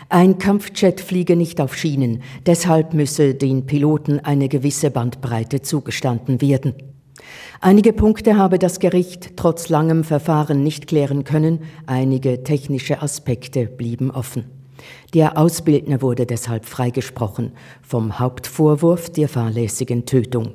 [0.09, 6.73] Ein Kampfjet fliege nicht auf Schienen, deshalb müsse den Piloten eine gewisse Bandbreite zugestanden werden.
[7.59, 14.11] Einige Punkte habe das Gericht trotz langem Verfahren nicht klären können, einige technische Aspekte blieben
[14.11, 14.45] offen.
[15.13, 20.53] Der Ausbildner wurde deshalb freigesprochen vom Hauptvorwurf der fahrlässigen Tötung.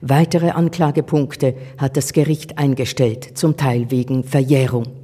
[0.00, 5.03] Weitere Anklagepunkte hat das Gericht eingestellt, zum Teil wegen Verjährung.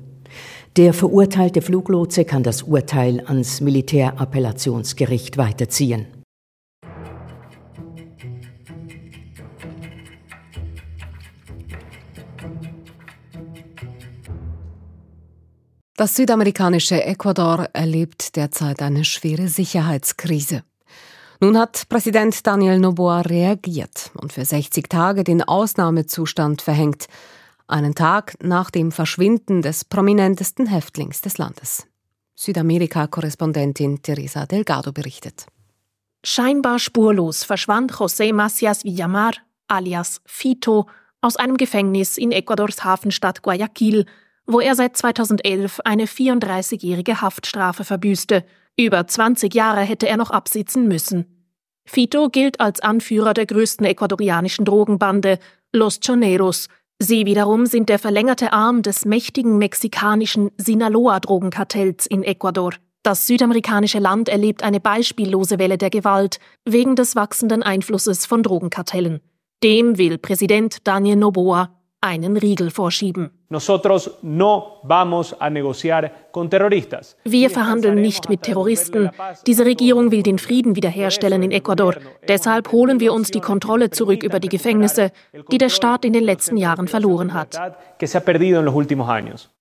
[0.77, 6.07] Der verurteilte Fluglotse kann das Urteil ans Militärappellationsgericht weiterziehen.
[15.97, 20.63] Das südamerikanische Ecuador erlebt derzeit eine schwere Sicherheitskrise.
[21.41, 27.07] Nun hat Präsident Daniel Noboa reagiert und für 60 Tage den Ausnahmezustand verhängt,
[27.71, 31.87] einen Tag nach dem Verschwinden des prominentesten Häftlings des Landes.
[32.35, 35.47] Südamerika-Korrespondentin Teresa Delgado berichtet.
[36.25, 39.33] Scheinbar spurlos verschwand José Macias Villamar,
[39.69, 40.87] alias Fito,
[41.23, 44.07] aus einem Gefängnis in Ecuadors Hafenstadt Guayaquil
[44.53, 48.45] wo er seit 2011 eine 34-jährige Haftstrafe verbüßte.
[48.77, 51.47] Über 20 Jahre hätte er noch absitzen müssen.
[51.85, 55.39] Fito gilt als Anführer der größten ecuadorianischen Drogenbande,
[55.73, 56.69] Los Choneros.
[57.03, 62.75] Sie wiederum sind der verlängerte Arm des mächtigen mexikanischen Sinaloa-Drogenkartells in Ecuador.
[63.03, 69.21] Das südamerikanische Land erlebt eine beispiellose Welle der Gewalt wegen des wachsenden Einflusses von Drogenkartellen.
[69.65, 71.71] Dem will Präsident Daniel Noboa
[72.03, 73.31] einen Riegel vorschieben.
[77.25, 79.11] Wir verhandeln nicht mit Terroristen.
[79.45, 81.97] Diese Regierung will den Frieden wiederherstellen in Ecuador.
[82.29, 85.11] Deshalb holen wir uns die Kontrolle zurück über die Gefängnisse,
[85.51, 87.59] die der Staat in den letzten Jahren verloren hat.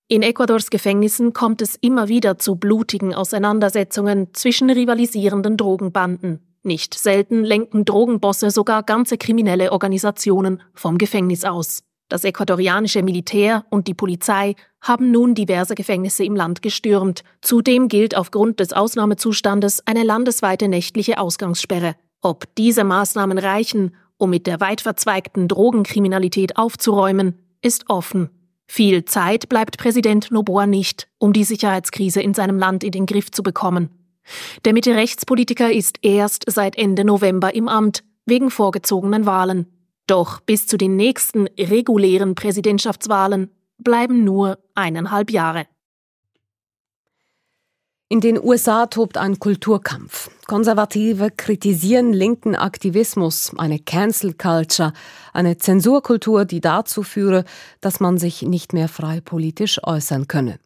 [0.07, 6.45] In Ecuadors Gefängnissen kommt es immer wieder zu blutigen Auseinandersetzungen zwischen rivalisierenden Drogenbanden.
[6.61, 11.83] Nicht selten lenken Drogenbosse sogar ganze kriminelle Organisationen vom Gefängnis aus.
[12.09, 17.23] Das ecuadorianische Militär und die Polizei haben nun diverse Gefängnisse im Land gestürmt.
[17.41, 21.95] Zudem gilt aufgrund des Ausnahmezustandes eine landesweite nächtliche Ausgangssperre.
[22.21, 28.29] Ob diese Maßnahmen reichen, um mit der weit verzweigten Drogenkriminalität aufzuräumen, ist offen.
[28.67, 33.31] Viel Zeit bleibt Präsident Noboa nicht, um die Sicherheitskrise in seinem Land in den Griff
[33.31, 33.89] zu bekommen.
[34.65, 39.67] Der Mitte-Rechtspolitiker ist erst seit Ende November im Amt, wegen vorgezogenen Wahlen.
[40.09, 45.67] Doch bis zu den nächsten regulären Präsidentschaftswahlen bleiben nur eineinhalb Jahre.
[48.11, 50.31] In den USA tobt ein Kulturkampf.
[50.47, 54.93] Konservative kritisieren linken Aktivismus, eine Cancel Culture,
[55.31, 57.45] eine Zensurkultur, die dazu führe,
[57.79, 60.59] dass man sich nicht mehr frei politisch äußern könne.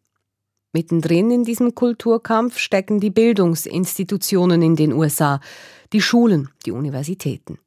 [0.71, 5.41] Mittendrin in diesem Kulturkampf stecken die Bildungsinstitutionen in den USA,
[5.91, 7.59] die Schulen, die Universitäten.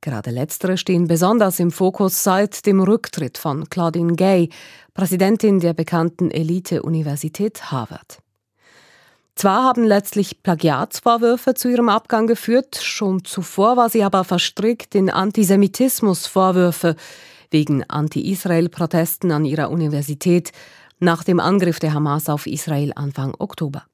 [0.00, 4.48] Gerade letztere stehen besonders im Fokus seit dem Rücktritt von Claudine Gay,
[4.94, 8.18] Präsidentin der bekannten Elite-Universität Harvard.
[9.34, 15.10] Zwar haben letztlich Plagiatsvorwürfe zu ihrem Abgang geführt, schon zuvor war sie aber verstrickt in
[15.10, 16.96] Antisemitismusvorwürfe
[17.50, 20.52] wegen Anti-Israel-Protesten an ihrer Universität
[20.98, 23.84] nach dem Angriff der Hamas auf Israel Anfang Oktober.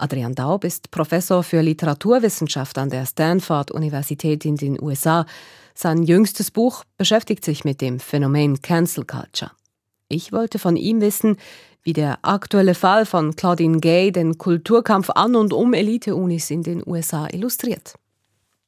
[0.00, 5.26] Adrian Daub ist Professor für Literaturwissenschaft an der Stanford-Universität in den USA.
[5.74, 9.52] Sein jüngstes Buch beschäftigt sich mit dem Phänomen Cancel Culture.
[10.08, 11.36] Ich wollte von ihm wissen,
[11.82, 16.82] wie der aktuelle Fall von Claudine Gay den Kulturkampf an und um Elite-Unis in den
[16.86, 17.94] USA illustriert.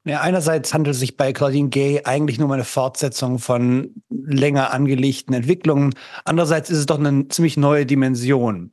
[0.05, 4.73] Ja, einerseits handelt es sich bei Claudine Gay eigentlich nur um eine Fortsetzung von länger
[4.73, 5.95] angelegten Entwicklungen.
[6.25, 8.73] Andererseits ist es doch eine ziemlich neue Dimension.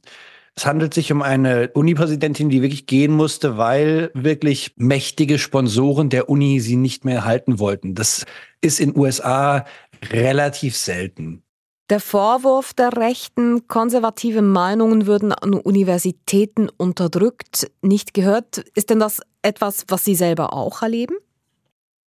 [0.59, 6.27] Es handelt sich um eine Uni-Präsidentin, die wirklich gehen musste, weil wirklich mächtige Sponsoren der
[6.27, 7.95] Uni sie nicht mehr halten wollten.
[7.95, 8.25] Das
[8.59, 9.63] ist in USA
[10.11, 11.43] relativ selten.
[11.89, 18.57] Der Vorwurf der Rechten, konservative Meinungen würden an Universitäten unterdrückt, nicht gehört.
[18.75, 21.15] Ist denn das etwas, was Sie selber auch erleben?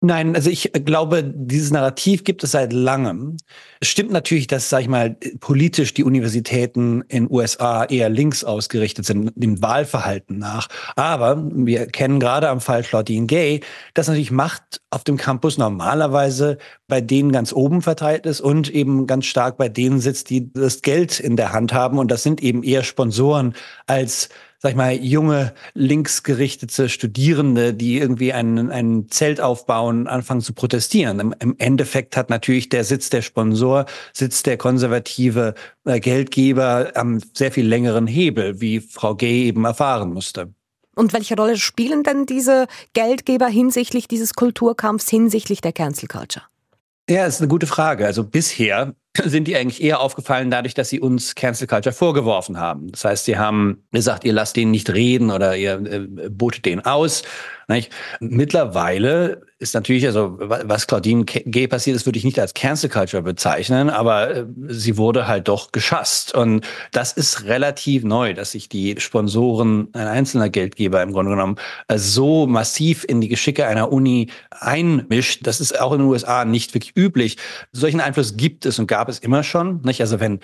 [0.04, 3.38] Nein, also ich glaube, dieses Narrativ gibt es seit langem.
[3.80, 9.06] Es stimmt natürlich, dass, sag ich mal, politisch die Universitäten in USA eher links ausgerichtet
[9.06, 10.70] sind, dem Wahlverhalten nach.
[10.96, 13.62] Aber wir kennen gerade am Fall Claudine Gay,
[13.94, 19.06] dass natürlich Macht auf dem Campus normalerweise bei denen ganz oben verteilt ist und eben
[19.06, 22.00] ganz stark bei denen sitzt, die das Geld in der Hand haben.
[22.00, 23.54] Und das sind eben eher Sponsoren
[23.86, 24.30] als
[24.62, 31.20] sag ich mal, junge, linksgerichtete Studierende, die irgendwie ein, ein Zelt aufbauen, anfangen zu protestieren.
[31.20, 37.20] Im, Im, Endeffekt hat natürlich der Sitz der Sponsor, Sitz der konservative äh, Geldgeber am
[37.34, 40.54] sehr viel längeren Hebel, wie Frau Gay eben erfahren musste.
[40.96, 46.46] Und welche Rolle spielen denn diese Geldgeber hinsichtlich dieses Kulturkampfs, hinsichtlich der Cancel Culture?
[47.10, 48.06] Ja, ist eine gute Frage.
[48.06, 52.92] Also bisher sind die eigentlich eher aufgefallen dadurch, dass sie uns Cancel Culture vorgeworfen haben.
[52.92, 56.86] Das heißt, sie haben gesagt, ihr lasst den nicht reden oder ihr äh, botet den
[56.86, 57.24] aus.
[57.72, 57.92] Nicht?
[58.20, 63.22] Mittlerweile ist natürlich, also was Claudine Gay passiert ist, würde ich nicht als Cancel Culture
[63.22, 66.34] bezeichnen, aber äh, sie wurde halt doch geschasst.
[66.34, 71.58] Und das ist relativ neu, dass sich die Sponsoren, ein einzelner Geldgeber im Grunde genommen,
[71.88, 75.46] äh, so massiv in die Geschicke einer Uni einmischt.
[75.46, 77.38] Das ist auch in den USA nicht wirklich üblich.
[77.72, 79.82] Solchen Einfluss gibt es und gab es immer schon.
[79.84, 80.02] Nicht?
[80.02, 80.40] Also wenn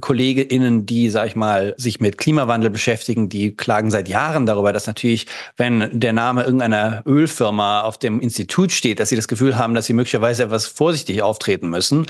[0.00, 4.86] KollegInnen, die, sag ich mal, sich mit Klimawandel beschäftigen, die klagen seit Jahren darüber, dass
[4.86, 5.26] natürlich,
[5.56, 9.86] wenn der Name irgendeiner Ölfirma auf dem Institut steht, dass sie das Gefühl haben, dass
[9.86, 12.06] sie möglicherweise etwas vorsichtig auftreten müssen.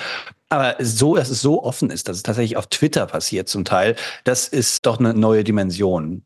[0.48, 3.96] Aber so, dass es so offen ist, dass es tatsächlich auf Twitter passiert zum Teil,
[4.24, 6.22] das ist doch eine neue Dimension.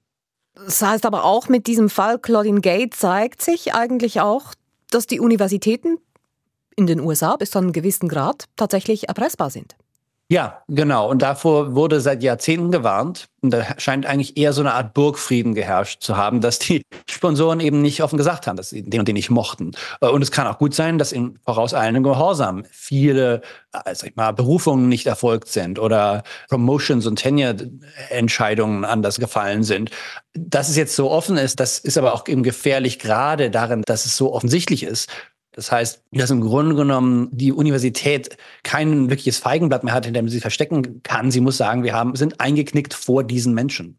[0.54, 4.54] Das heißt aber auch mit diesem Fall Claudine Gay zeigt sich eigentlich auch,
[4.90, 5.98] dass die Universitäten
[6.76, 9.76] in den USA bis zu einem gewissen Grad tatsächlich erpressbar sind.
[10.28, 11.08] Ja, genau.
[11.08, 13.26] Und davor wurde seit Jahrzehnten gewarnt.
[13.42, 17.60] Und da scheint eigentlich eher so eine Art Burgfrieden geherrscht zu haben, dass die Sponsoren
[17.60, 19.70] eben nicht offen gesagt haben, dass sie den und den nicht mochten.
[20.00, 23.40] Äh, und es kann auch gut sein, dass in vorauseilendem Gehorsam viele,
[23.72, 29.90] sag ich mal, Berufungen nicht erfolgt sind oder Promotions und Tenure-Entscheidungen anders gefallen sind.
[30.34, 34.06] Dass es jetzt so offen ist, das ist aber auch eben gefährlich, gerade darin, dass
[34.06, 35.08] es so offensichtlich ist.
[35.56, 40.28] Das heißt, dass im Grunde genommen die Universität kein wirkliches Feigenblatt mehr hat, hinter dem
[40.28, 41.30] sie verstecken kann.
[41.30, 43.98] Sie muss sagen, wir haben, sind eingeknickt vor diesen Menschen.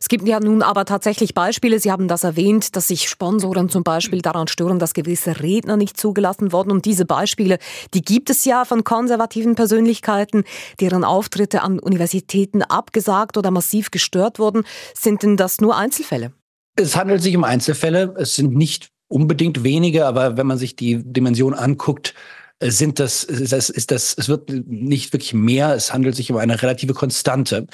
[0.00, 3.84] Es gibt ja nun aber tatsächlich Beispiele, Sie haben das erwähnt, dass sich Sponsoren zum
[3.84, 6.70] Beispiel daran stören, dass gewisse Redner nicht zugelassen wurden.
[6.70, 7.58] Und diese Beispiele,
[7.92, 10.44] die gibt es ja von konservativen Persönlichkeiten,
[10.80, 14.64] deren Auftritte an Universitäten abgesagt oder massiv gestört wurden.
[14.94, 16.32] Sind denn das nur Einzelfälle?
[16.76, 18.14] Es handelt sich um Einzelfälle.
[18.16, 22.14] Es sind nicht unbedingt wenige, aber wenn man sich die Dimension anguckt,
[22.60, 26.30] äh, sind das, ist das, ist das, es wird nicht wirklich mehr, es handelt sich
[26.30, 27.66] um eine relative Konstante.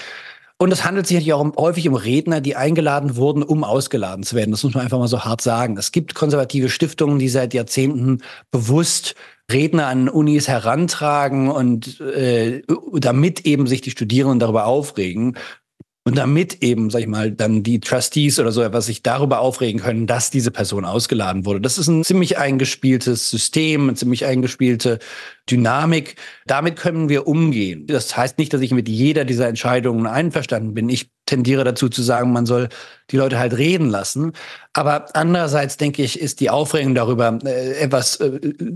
[0.59, 4.25] Und es handelt sich natürlich auch um, häufig um Redner, die eingeladen wurden, um ausgeladen
[4.25, 4.53] zu werden.
[4.53, 5.77] Das muss man einfach mal so hart sagen.
[5.77, 9.14] Es gibt konservative Stiftungen, die seit Jahrzehnten bewusst
[9.53, 12.62] Redner an Unis herantragen und äh,
[12.94, 15.37] damit eben sich die Studierenden darüber aufregen.
[16.06, 19.80] Und damit eben, sag ich mal, dann die Trustees oder so etwas sich darüber aufregen
[19.80, 21.60] können, dass diese Person ausgeladen wurde.
[21.60, 25.00] Das ist ein ziemlich eingespieltes System, eine ziemlich eingespielte
[25.50, 26.14] Dynamik.
[26.46, 27.88] Damit können wir umgehen.
[27.88, 30.88] Das heißt nicht, dass ich mit jeder dieser Entscheidungen einverstanden bin.
[30.88, 32.68] Ich tendiere dazu zu sagen, man soll
[33.10, 34.32] die Leute halt reden lassen.
[34.72, 38.26] Aber andererseits denke ich, ist die Aufregung darüber äh, etwas äh,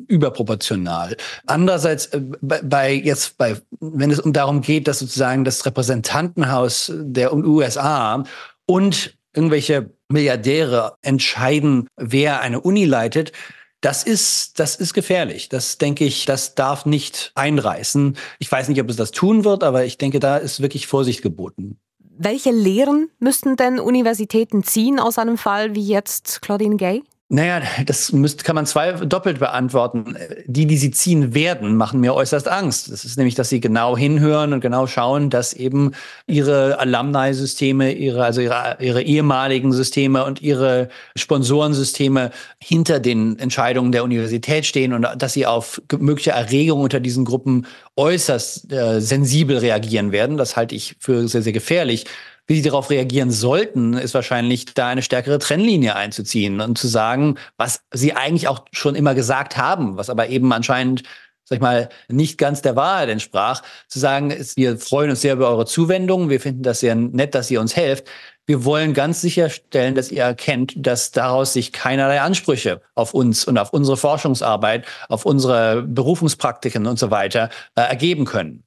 [0.08, 1.16] überproportional.
[1.46, 7.19] Andererseits äh, bei jetzt bei wenn es um darum geht, dass sozusagen das Repräsentantenhaus der
[7.28, 8.24] USA
[8.66, 13.32] und irgendwelche Milliardäre entscheiden, wer eine Uni leitet,
[13.80, 15.48] das ist, das ist gefährlich.
[15.48, 18.16] Das denke ich, das darf nicht einreißen.
[18.38, 21.22] Ich weiß nicht, ob es das tun wird, aber ich denke, da ist wirklich Vorsicht
[21.22, 21.78] geboten.
[21.98, 27.02] Welche Lehren müssten denn Universitäten ziehen aus einem Fall wie jetzt Claudine Gay?
[27.32, 30.16] Naja, das müsst, kann man zwei doppelt beantworten.
[30.46, 32.90] Die, die sie ziehen werden, machen mir äußerst Angst.
[32.90, 35.92] Das ist nämlich, dass sie genau hinhören und genau schauen, dass eben
[36.26, 44.02] ihre Alumni-Systeme, ihre, also ihre, ihre ehemaligen Systeme und ihre Sponsorensysteme hinter den Entscheidungen der
[44.02, 47.64] Universität stehen und dass sie auf mögliche Erregungen unter diesen Gruppen
[47.94, 50.36] äußerst äh, sensibel reagieren werden.
[50.36, 52.06] Das halte ich für sehr, sehr gefährlich.
[52.50, 57.36] Wie sie darauf reagieren sollten, ist wahrscheinlich da eine stärkere Trennlinie einzuziehen und zu sagen,
[57.56, 61.04] was sie eigentlich auch schon immer gesagt haben, was aber eben anscheinend
[61.44, 65.48] sag ich mal, nicht ganz der Wahrheit entsprach, zu sagen, wir freuen uns sehr über
[65.48, 68.08] eure Zuwendung, wir finden das sehr nett, dass ihr uns helft.
[68.46, 73.58] Wir wollen ganz sicherstellen, dass ihr erkennt, dass daraus sich keinerlei Ansprüche auf uns und
[73.58, 78.64] auf unsere Forschungsarbeit, auf unsere Berufungspraktiken und so weiter äh, ergeben können.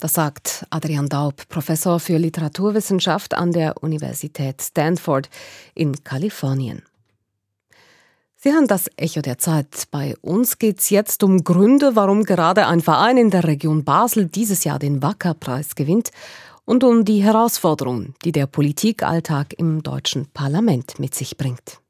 [0.00, 5.28] Das sagt Adrian Daub, Professor für Literaturwissenschaft an der Universität Stanford
[5.74, 6.82] in Kalifornien.
[8.36, 9.88] Sie hören das Echo der Zeit.
[9.90, 14.26] Bei uns geht es jetzt um Gründe, warum gerade ein Verein in der Region Basel
[14.26, 16.12] dieses Jahr den Wacker-Preis gewinnt
[16.64, 21.80] und um die Herausforderungen, die der Politikalltag im deutschen Parlament mit sich bringt.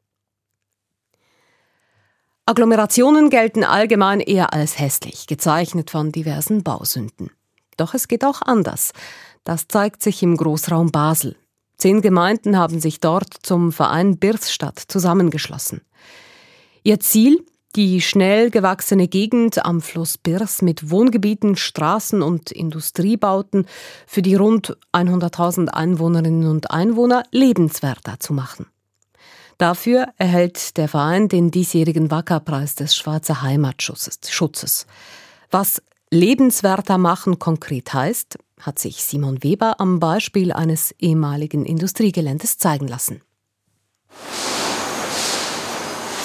[2.46, 7.30] Agglomerationen gelten allgemein eher als hässlich, gezeichnet von diversen Bausünden.
[7.78, 8.92] Doch es geht auch anders.
[9.44, 11.36] Das zeigt sich im Großraum Basel.
[11.78, 15.80] Zehn Gemeinden haben sich dort zum Verein Birsstadt zusammengeschlossen.
[16.82, 17.44] Ihr Ziel?
[17.76, 23.66] Die schnell gewachsene Gegend am Fluss Birs mit Wohngebieten, Straßen und Industriebauten
[24.06, 28.66] für die rund 100.000 Einwohnerinnen und Einwohner lebenswerter zu machen.
[29.58, 34.86] Dafür erhält der Verein den diesjährigen Wackerpreis des Schweizer Heimatschutzes.
[35.50, 42.88] Was Lebenswerter machen konkret heißt, hat sich Simon Weber am Beispiel eines ehemaligen Industriegeländes zeigen
[42.88, 43.20] lassen.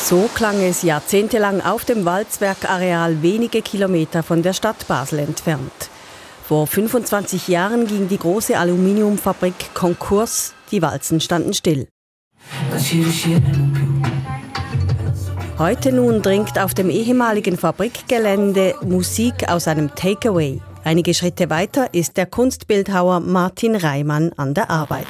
[0.01, 5.89] So klang es jahrzehntelang auf dem Walzwerkareal wenige Kilometer von der Stadt Basel entfernt.
[6.47, 11.87] Vor 25 Jahren ging die große Aluminiumfabrik Konkurs, die Walzen standen still.
[15.59, 20.59] Heute nun dringt auf dem ehemaligen Fabrikgelände Musik aus einem Takeaway.
[20.83, 25.05] Einige Schritte weiter ist der Kunstbildhauer Martin Reimann an der Arbeit.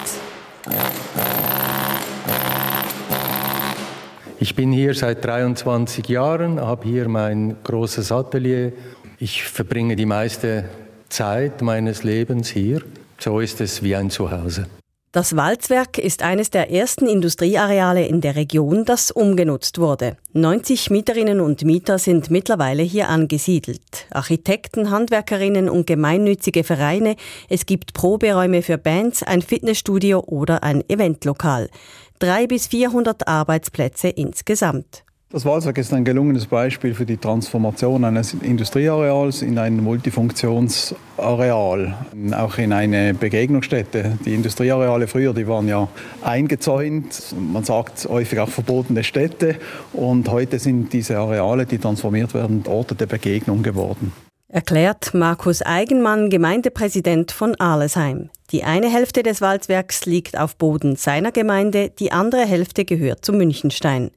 [4.38, 8.73] Ich bin hier seit 23 Jahren, habe hier mein großes Atelier.
[9.19, 10.65] Ich verbringe die meiste
[11.08, 12.82] Zeit meines Lebens hier.
[13.17, 14.67] So ist es wie ein Zuhause.
[15.13, 20.17] Das Walzwerk ist eines der ersten Industrieareale in der Region, das umgenutzt wurde.
[20.34, 24.08] 90 Mieterinnen und Mieter sind mittlerweile hier angesiedelt.
[24.10, 27.15] Architekten, Handwerkerinnen und gemeinnützige Vereine.
[27.47, 31.69] Es gibt Proberäume für Bands, ein Fitnessstudio oder ein Eventlokal.
[32.17, 35.04] Drei bis 400 Arbeitsplätze insgesamt.
[35.34, 41.96] Das Walzwerk ist ein gelungenes Beispiel für die Transformation eines Industrieareals in ein Multifunktionsareal,
[42.38, 44.19] auch in eine Begegnungsstätte.
[44.24, 45.88] Die Industrieareale früher, die waren ja
[46.22, 49.56] eingezäunt, man sagt häufig auch verbotene Städte
[49.91, 54.13] und heute sind diese Areale, die transformiert werden, Orte der Begegnung geworden.
[54.50, 58.30] Erklärt Markus Eigenmann, Gemeindepräsident von Arlesheim.
[58.52, 63.34] Die eine Hälfte des Walzwerks liegt auf Boden seiner Gemeinde, die andere Hälfte gehört zu
[63.34, 64.12] Münchenstein.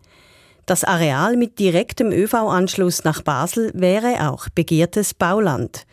[0.67, 5.87] Das Areal mit direktem ÖV-Anschluss nach Basel wäre auch begehrtes Bauland.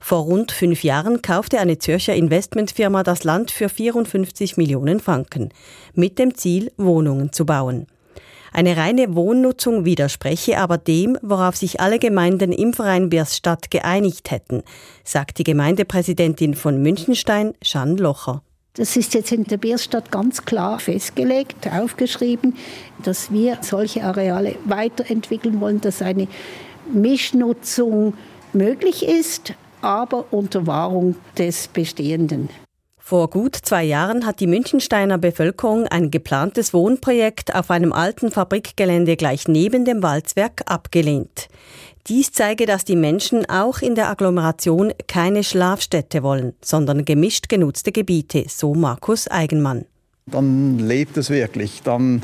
[0.00, 5.50] Vor rund fünf Jahren kaufte eine Zürcher Investmentfirma das Land für 54 Millionen Franken,
[5.94, 7.86] mit dem Ziel, Wohnungen zu bauen.
[8.52, 14.64] Eine reine Wohnnutzung widerspreche aber dem, worauf sich alle Gemeinden im Verein Birsstadt geeinigt hätten,
[15.04, 18.42] sagt die Gemeindepräsidentin von Münchenstein, Jeanne Locher.
[18.76, 22.56] Das ist jetzt in der Bierstadt ganz klar festgelegt, aufgeschrieben,
[23.02, 26.28] dass wir solche Areale weiterentwickeln wollen, dass eine
[26.92, 28.14] Mischnutzung
[28.52, 32.50] möglich ist, aber unter Wahrung des Bestehenden.
[32.98, 39.16] Vor gut zwei Jahren hat die Münchensteiner Bevölkerung ein geplantes Wohnprojekt auf einem alten Fabrikgelände
[39.16, 41.48] gleich neben dem Walzwerk abgelehnt.
[42.08, 47.90] Dies zeige, dass die Menschen auch in der Agglomeration keine Schlafstätte wollen, sondern gemischt genutzte
[47.90, 49.86] Gebiete, so Markus Eigenmann.
[50.30, 51.82] Dann lebt es wirklich.
[51.82, 52.22] Dann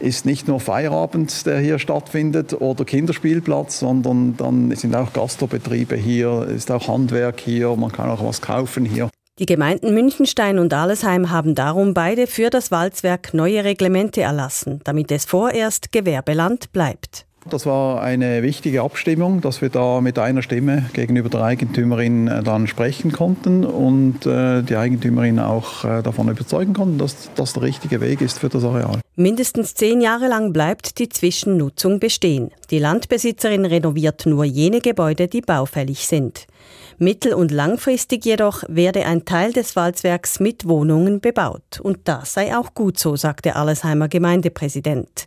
[0.00, 6.48] ist nicht nur Feierabend, der hier stattfindet, oder Kinderspielplatz, sondern dann sind auch Gastrobetriebe hier,
[6.48, 9.10] ist auch Handwerk hier, man kann auch was kaufen hier.
[9.38, 15.10] Die Gemeinden Münchenstein und Allesheim haben darum beide für das Walzwerk neue Reglemente erlassen, damit
[15.10, 17.26] es vorerst Gewerbeland bleibt.
[17.50, 22.44] Das war eine wichtige Abstimmung, dass wir da mit einer Stimme gegenüber der Eigentümerin äh,
[22.44, 27.64] dann sprechen konnten und äh, die Eigentümerin auch äh, davon überzeugen konnten, dass das der
[27.64, 29.00] richtige Weg ist für das Areal.
[29.16, 32.52] Mindestens zehn Jahre lang bleibt die Zwischennutzung bestehen.
[32.70, 36.46] Die Landbesitzerin renoviert nur jene Gebäude, die baufällig sind.
[37.02, 41.80] Mittel- und langfristig jedoch werde ein Teil des Walzwerks mit Wohnungen bebaut.
[41.82, 45.26] Und das sei auch gut so, sagt der Allesheimer Gemeindepräsident.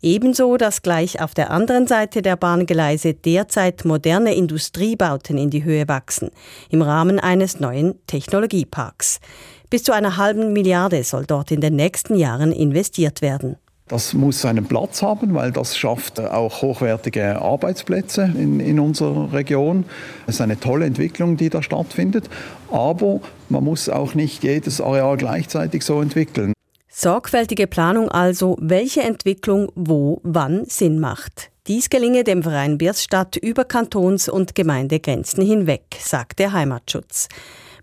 [0.00, 5.86] Ebenso, dass gleich auf der anderen Seite der Bahngeleise derzeit moderne Industriebauten in die Höhe
[5.86, 6.30] wachsen,
[6.70, 9.20] im Rahmen eines neuen Technologieparks.
[9.68, 13.58] Bis zu einer halben Milliarde soll dort in den nächsten Jahren investiert werden.
[13.92, 19.84] Das muss seinen Platz haben, weil das schafft auch hochwertige Arbeitsplätze in, in unserer Region.
[20.26, 22.30] Es ist eine tolle Entwicklung, die da stattfindet.
[22.70, 23.20] Aber
[23.50, 26.54] man muss auch nicht jedes Areal gleichzeitig so entwickeln.
[26.88, 31.50] Sorgfältige Planung also, welche Entwicklung wo wann Sinn macht.
[31.66, 37.28] Dies gelinge dem Verein Biersstadt über Kantons- und Gemeindegrenzen hinweg, sagt der Heimatschutz.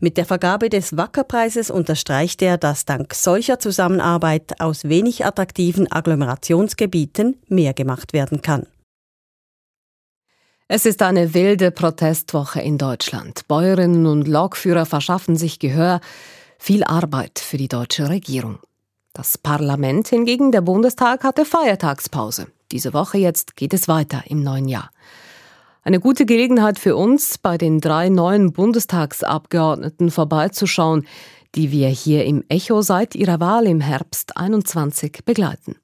[0.01, 7.37] Mit der Vergabe des Wackerpreises unterstreicht er, dass dank solcher Zusammenarbeit aus wenig attraktiven Agglomerationsgebieten
[7.49, 8.65] mehr gemacht werden kann.
[10.69, 13.47] Es ist eine wilde Protestwoche in Deutschland.
[13.47, 15.99] Bäuerinnen und Lokführer verschaffen sich Gehör.
[16.59, 18.59] Viel Arbeit für die deutsche Regierung.
[19.13, 22.47] Das Parlament hingegen, der Bundestag, hatte Feiertagspause.
[22.71, 24.91] Diese Woche jetzt geht es weiter im neuen Jahr.
[25.81, 31.07] Eine gute Gelegenheit für uns, bei den drei neuen Bundestagsabgeordneten vorbeizuschauen,
[31.55, 35.77] die wir hier im Echo seit ihrer Wahl im Herbst 21 begleiten.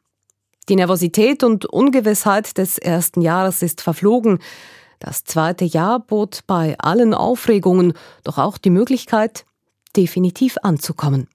[0.67, 4.39] Die Nervosität und Ungewissheit des ersten Jahres ist verflogen.
[4.99, 7.93] Das zweite Jahr bot bei allen Aufregungen
[8.23, 9.45] doch auch die Möglichkeit,
[9.95, 11.27] definitiv anzukommen.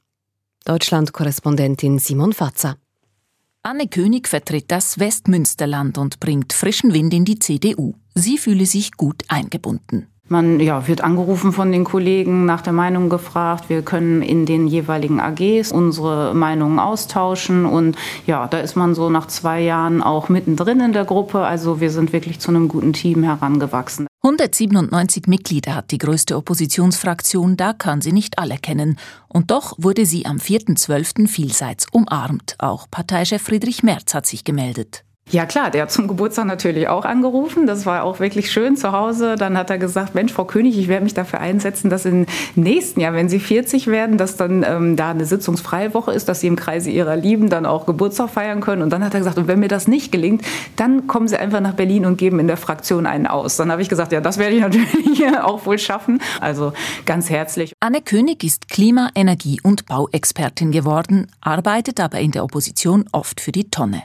[0.65, 2.77] Deutschland-Korrespondentin Simon Fatzer.
[3.63, 7.95] Anne König vertritt das Westmünsterland und bringt frischen Wind in die CDU.
[8.15, 10.07] Sie fühle sich gut eingebunden.
[10.33, 13.69] Man ja, wird angerufen von den Kollegen, nach der Meinung gefragt.
[13.69, 17.67] Wir können in den jeweiligen AGs unsere Meinungen austauschen.
[17.67, 17.97] Und
[18.29, 21.41] ja, da ist man so nach zwei Jahren auch mittendrin in der Gruppe.
[21.41, 24.07] Also wir sind wirklich zu einem guten Team herangewachsen.
[24.23, 28.99] 197 Mitglieder hat die größte Oppositionsfraktion, da kann sie nicht alle kennen.
[29.27, 31.27] Und doch wurde sie am 4.12.
[31.27, 32.55] vielseits umarmt.
[32.61, 35.03] Auch Parteichef Friedrich Merz hat sich gemeldet.
[35.31, 37.69] Ja klar, der hat zum Geburtstag natürlich auch angerufen.
[37.69, 39.37] Das war auch wirklich schön zu Hause.
[39.37, 42.27] Dann hat er gesagt, Mensch, Frau König, ich werde mich dafür einsetzen, dass im
[42.57, 46.41] nächsten Jahr, wenn Sie 40 werden, dass dann ähm, da eine sitzungsfreie Woche ist, dass
[46.41, 48.83] Sie im Kreise Ihrer Lieben dann auch Geburtstag feiern können.
[48.83, 50.43] Und dann hat er gesagt, und wenn mir das nicht gelingt,
[50.75, 53.57] dann kommen Sie einfach nach Berlin und geben in der Fraktion einen aus.
[53.57, 56.21] Dann habe ich gesagt, ja, das werde ich natürlich auch wohl schaffen.
[56.41, 56.73] Also
[57.07, 57.73] ganz herzlich.
[57.79, 63.53] Anne König ist Klima-, Energie- und Bauexpertin geworden, arbeitet aber in der Opposition oft für
[63.53, 64.03] die Tonne.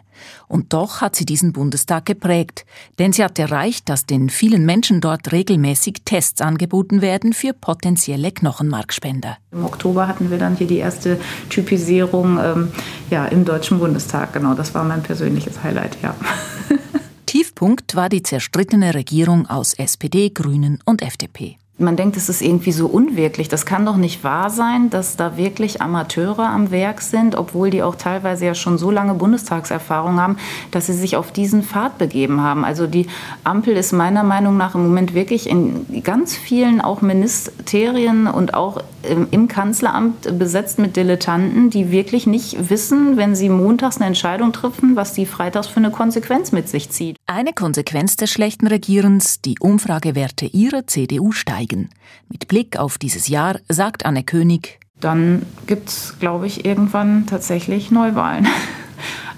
[0.48, 2.66] Und doch hat sie diesen Bundestag geprägt,
[3.00, 8.32] denn sie hat erreicht, dass den vielen Menschen dort regelmäßig Tests angeboten werden für potenzielle
[8.32, 9.38] Knochenmarkspender.
[9.52, 12.72] Im Oktober hatten wir dann hier die erste Typisierung ähm,
[13.10, 14.34] ja, im Deutschen Bundestag.
[14.34, 16.16] Genau, das war mein persönliches Highlight, ja.
[17.26, 21.58] Tiefpunkt war die zerstrittene Regierung aus SPD, Grünen und FDP.
[21.78, 23.50] Man denkt, es ist irgendwie so unwirklich.
[23.50, 27.84] Das kann doch nicht wahr sein, dass da wirklich Amateure am Werk sind, obwohl die
[27.84, 30.38] auch teilweise ja schon so lange Bundestagserfahrung haben,
[30.72, 32.64] dass sie sich auf diesen Pfad begeben haben.
[32.64, 33.08] Also die
[33.44, 38.82] Ampel ist meiner Meinung nach im Moment wirklich in ganz vielen auch Ministerien und auch
[39.04, 44.96] im Kanzleramt besetzt mit Dilettanten, die wirklich nicht wissen, wenn sie montags eine Entscheidung treffen,
[44.96, 47.15] was die freitags für eine Konsequenz mit sich zieht.
[47.28, 51.90] Eine Konsequenz des schlechten Regierens, die Umfragewerte ihrer CDU steigen.
[52.30, 57.92] Mit Blick auf dieses Jahr sagt Anne König, dann gibt es, glaube ich, irgendwann tatsächlich
[57.92, 58.48] Neuwahlen.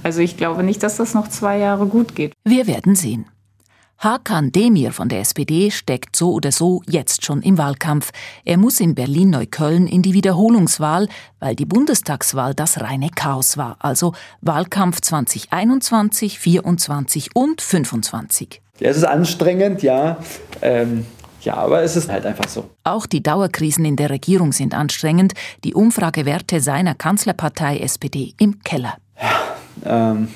[0.04, 2.32] Also ich glaube nicht, dass das noch zwei Jahre gut geht.
[2.46, 3.26] Wir werden sehen.
[4.00, 8.12] Hakan Demir von der SPD steckt so oder so jetzt schon im Wahlkampf.
[8.46, 11.08] Er muss in Berlin-Neukölln in die Wiederholungswahl,
[11.40, 13.78] weil die Bundestagswahl das reine Chaos war.
[13.80, 18.62] Also Wahlkampf 2021, 24 und 25.
[18.80, 20.18] Ja, es ist anstrengend, ja.
[20.62, 21.06] Ähm
[21.42, 22.70] Ja, aber es ist halt einfach so.
[22.84, 25.34] Auch die Dauerkrisen in der Regierung sind anstrengend.
[25.64, 28.98] Die Umfragewerte seiner Kanzlerpartei SPD im Keller.
[29.86, 30.28] Ja, ähm,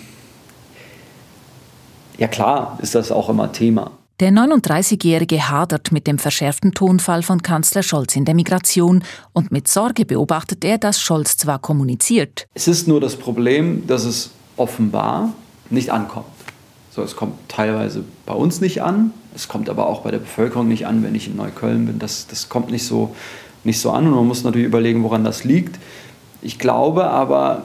[2.21, 3.91] ja klar ist das auch immer Thema.
[4.19, 9.03] Der 39-Jährige hadert mit dem verschärften Tonfall von Kanzler Scholz in der Migration
[9.33, 12.45] und mit Sorge beobachtet er, dass Scholz zwar kommuniziert.
[12.53, 15.33] Es ist nur das Problem, dass es offenbar
[15.71, 16.27] nicht ankommt.
[16.91, 20.67] So, es kommt teilweise bei uns nicht an, es kommt aber auch bei der Bevölkerung
[20.67, 21.97] nicht an, wenn ich in Neukölln bin.
[21.97, 23.15] Das, das kommt nicht so,
[23.63, 25.79] nicht so an und man muss natürlich überlegen, woran das liegt.
[26.43, 27.63] Ich glaube aber,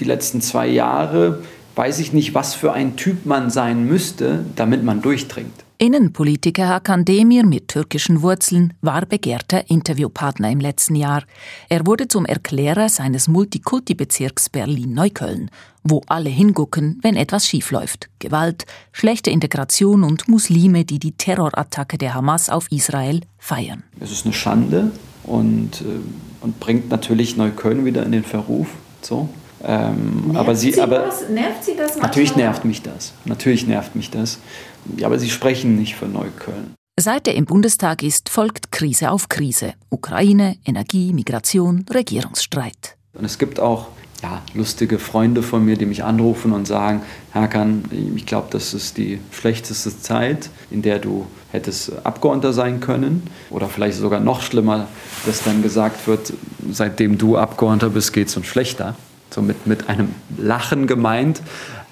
[0.00, 1.38] die letzten zwei Jahre
[1.74, 5.52] weiß ich nicht, was für ein Typ man sein müsste, damit man durchdringt.
[5.82, 11.24] Innenpolitiker Hakan Demir mit türkischen Wurzeln war begehrter Interviewpartner im letzten Jahr.
[11.68, 15.50] Er wurde zum Erklärer seines Multikulti-Bezirks Berlin-Neukölln,
[15.82, 18.10] wo alle hingucken, wenn etwas schiefläuft.
[18.20, 23.82] Gewalt, schlechte Integration und Muslime, die die Terrorattacke der Hamas auf Israel feiern.
[23.98, 24.92] Es ist eine Schande
[25.24, 28.68] und, äh, und bringt natürlich Neukölln wieder in den Verruf.
[29.00, 29.28] So.
[29.64, 31.28] Ähm, nervt aber sie, sie aber das?
[31.28, 32.08] nervt sie das manchmal?
[32.08, 33.12] Natürlich nervt mich das.
[33.24, 34.38] Natürlich nervt mich das.
[34.96, 36.74] Ja, aber sie sprechen nicht für Neukölln.
[37.00, 39.74] Seit er im Bundestag ist, folgt Krise auf Krise.
[39.88, 42.96] Ukraine, Energie, Migration, Regierungsstreit.
[43.14, 43.88] Und es gibt auch
[44.22, 47.02] ja, lustige Freunde von mir, die mich anrufen und sagen,
[47.34, 47.84] Hakan,
[48.14, 53.22] ich glaube, das ist die schlechteste Zeit, in der du hättest Abgeordneter sein können.
[53.50, 54.86] Oder vielleicht sogar noch schlimmer,
[55.24, 56.32] dass dann gesagt wird,
[56.70, 58.96] seitdem du Abgeordneter bist, geht es uns schlechter
[59.32, 61.42] so mit, mit einem Lachen gemeint.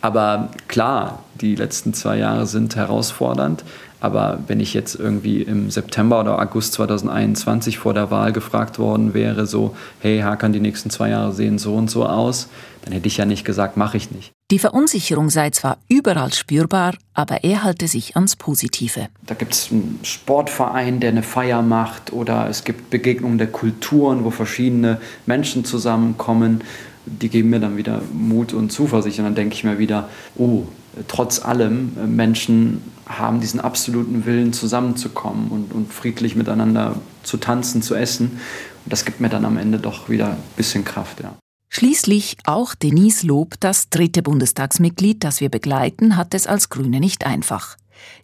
[0.01, 3.65] Aber klar, die letzten zwei Jahre sind herausfordernd.
[4.01, 9.13] Aber wenn ich jetzt irgendwie im September oder August 2021 vor der Wahl gefragt worden
[9.13, 12.49] wäre, so, hey, Hakan, die nächsten zwei Jahre sehen so und so aus,
[12.83, 14.33] dann hätte ich ja nicht gesagt, mache ich nicht.
[14.51, 19.09] Die Verunsicherung sei zwar überall spürbar, aber er halte sich ans Positive.
[19.27, 24.25] Da gibt es einen Sportverein, der eine Feier macht, oder es gibt Begegnungen der Kulturen,
[24.25, 26.63] wo verschiedene Menschen zusammenkommen
[27.07, 29.19] die geben mir dann wieder Mut und Zuversicht.
[29.19, 30.65] Und dann denke ich mir wieder, oh,
[31.09, 37.83] trotz allem, äh, Menschen haben diesen absoluten Willen, zusammenzukommen und, und friedlich miteinander zu tanzen,
[37.83, 38.41] zu essen.
[38.85, 41.35] Und das gibt mir dann am Ende doch wieder ein bisschen Kraft, ja.
[41.73, 47.25] Schließlich auch Denise Lob, das dritte Bundestagsmitglied, das wir begleiten, hat es als Grüne nicht
[47.25, 47.77] einfach.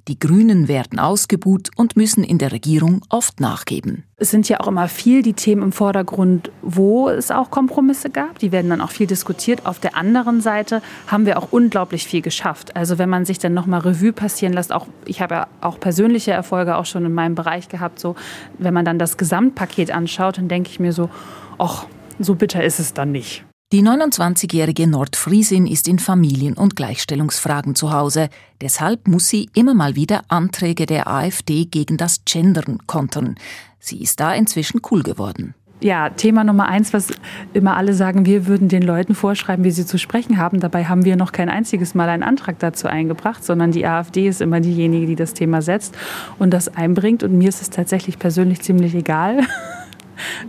[0.09, 4.05] Die Grünen werden ausgebuht und müssen in der Regierung oft nachgeben.
[4.18, 8.39] Es sind ja auch immer viel die Themen im Vordergrund, wo es auch Kompromisse gab.
[8.39, 9.66] Die werden dann auch viel diskutiert.
[9.66, 12.77] Auf der anderen Seite haben wir auch unglaublich viel geschafft.
[12.77, 16.31] Also wenn man sich dann nochmal Revue passieren lässt, auch ich habe ja auch persönliche
[16.31, 17.99] Erfolge auch schon in meinem Bereich gehabt.
[17.99, 18.14] So,
[18.59, 21.11] wenn man dann das Gesamtpaket anschaut, dann denke ich mir so,
[21.59, 21.87] ach,
[22.18, 23.45] so bitter ist es dann nicht.
[23.73, 28.29] Die 29-jährige Nordfriesin ist in Familien- und Gleichstellungsfragen zu Hause.
[28.61, 33.35] Deshalb muss sie immer mal wieder Anträge der AfD gegen das Gendern kontern.
[33.81, 35.57] Sie ist da inzwischen cool geworden.
[35.81, 37.09] Ja, Thema Nummer eins, was
[37.55, 40.61] immer alle sagen, wir würden den Leuten vorschreiben, wie sie zu sprechen haben.
[40.61, 44.41] Dabei haben wir noch kein einziges Mal einen Antrag dazu eingebracht, sondern die AfD ist
[44.41, 45.99] immer diejenige, die das Thema setzt
[46.39, 47.25] und das einbringt.
[47.25, 49.41] Und mir ist es tatsächlich persönlich ziemlich egal.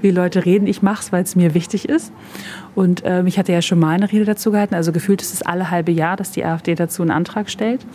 [0.01, 0.67] wie Leute reden.
[0.67, 2.11] Ich mache es, weil es mir wichtig ist.
[2.75, 4.75] Und ähm, ich hatte ja schon mal eine Rede dazu gehalten.
[4.75, 7.85] Also gefühlt ist es alle halbe Jahr, dass die AfD dazu einen Antrag stellt.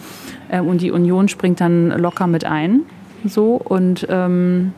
[0.51, 2.83] Ähm, und die Union springt dann locker mit ein.
[3.25, 4.73] So und ähm,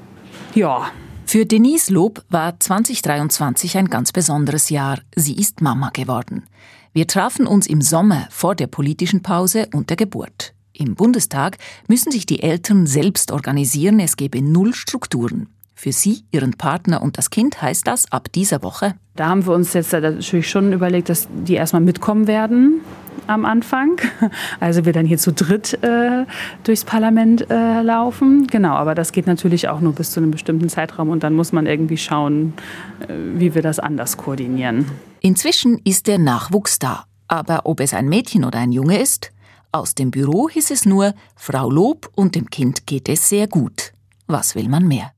[0.54, 0.86] ja.
[1.26, 4.98] Für Denise Lob war 2023 ein ganz besonderes Jahr.
[5.16, 6.44] Sie ist Mama geworden.
[6.92, 10.54] Wir trafen uns im Sommer vor der politischen Pause und der Geburt.
[10.72, 15.48] Im Bundestag müssen sich die Eltern selbst organisieren, es gebe null Strukturen.
[15.84, 18.94] Für Sie, Ihren Partner und das Kind heißt das ab dieser Woche?
[19.16, 22.80] Da haben wir uns jetzt natürlich schon überlegt, dass die erstmal mitkommen werden
[23.26, 24.00] am Anfang.
[24.60, 26.24] Also wir dann hier zu dritt äh,
[26.62, 28.46] durchs Parlament äh, laufen.
[28.46, 31.52] Genau, aber das geht natürlich auch nur bis zu einem bestimmten Zeitraum und dann muss
[31.52, 32.54] man irgendwie schauen,
[33.00, 34.86] äh, wie wir das anders koordinieren.
[35.20, 37.04] Inzwischen ist der Nachwuchs da.
[37.28, 39.32] Aber ob es ein Mädchen oder ein Junge ist?
[39.70, 43.92] Aus dem Büro hieß es nur, Frau Lob und dem Kind geht es sehr gut.
[44.26, 45.13] Was will man mehr?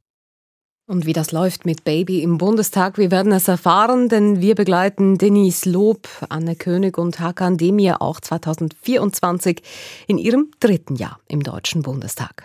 [0.88, 5.18] Und wie das läuft mit Baby im Bundestag, wir werden es erfahren, denn wir begleiten
[5.18, 9.62] Denise Lob, Anne König und Hakan Demir auch 2024
[10.06, 12.44] in ihrem dritten Jahr im Deutschen Bundestag.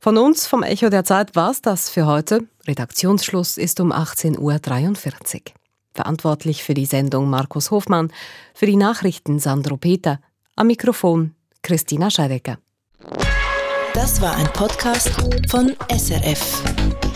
[0.00, 2.46] Von uns, vom Echo der Zeit, war es das für heute.
[2.66, 5.42] Redaktionsschluss ist um 18.43 Uhr.
[5.92, 8.10] Verantwortlich für die Sendung Markus Hofmann,
[8.54, 10.18] für die Nachrichten Sandro Peter,
[10.56, 12.56] am Mikrofon Christina Scheidecker.
[13.92, 15.10] Das war ein Podcast
[15.50, 17.09] von SRF.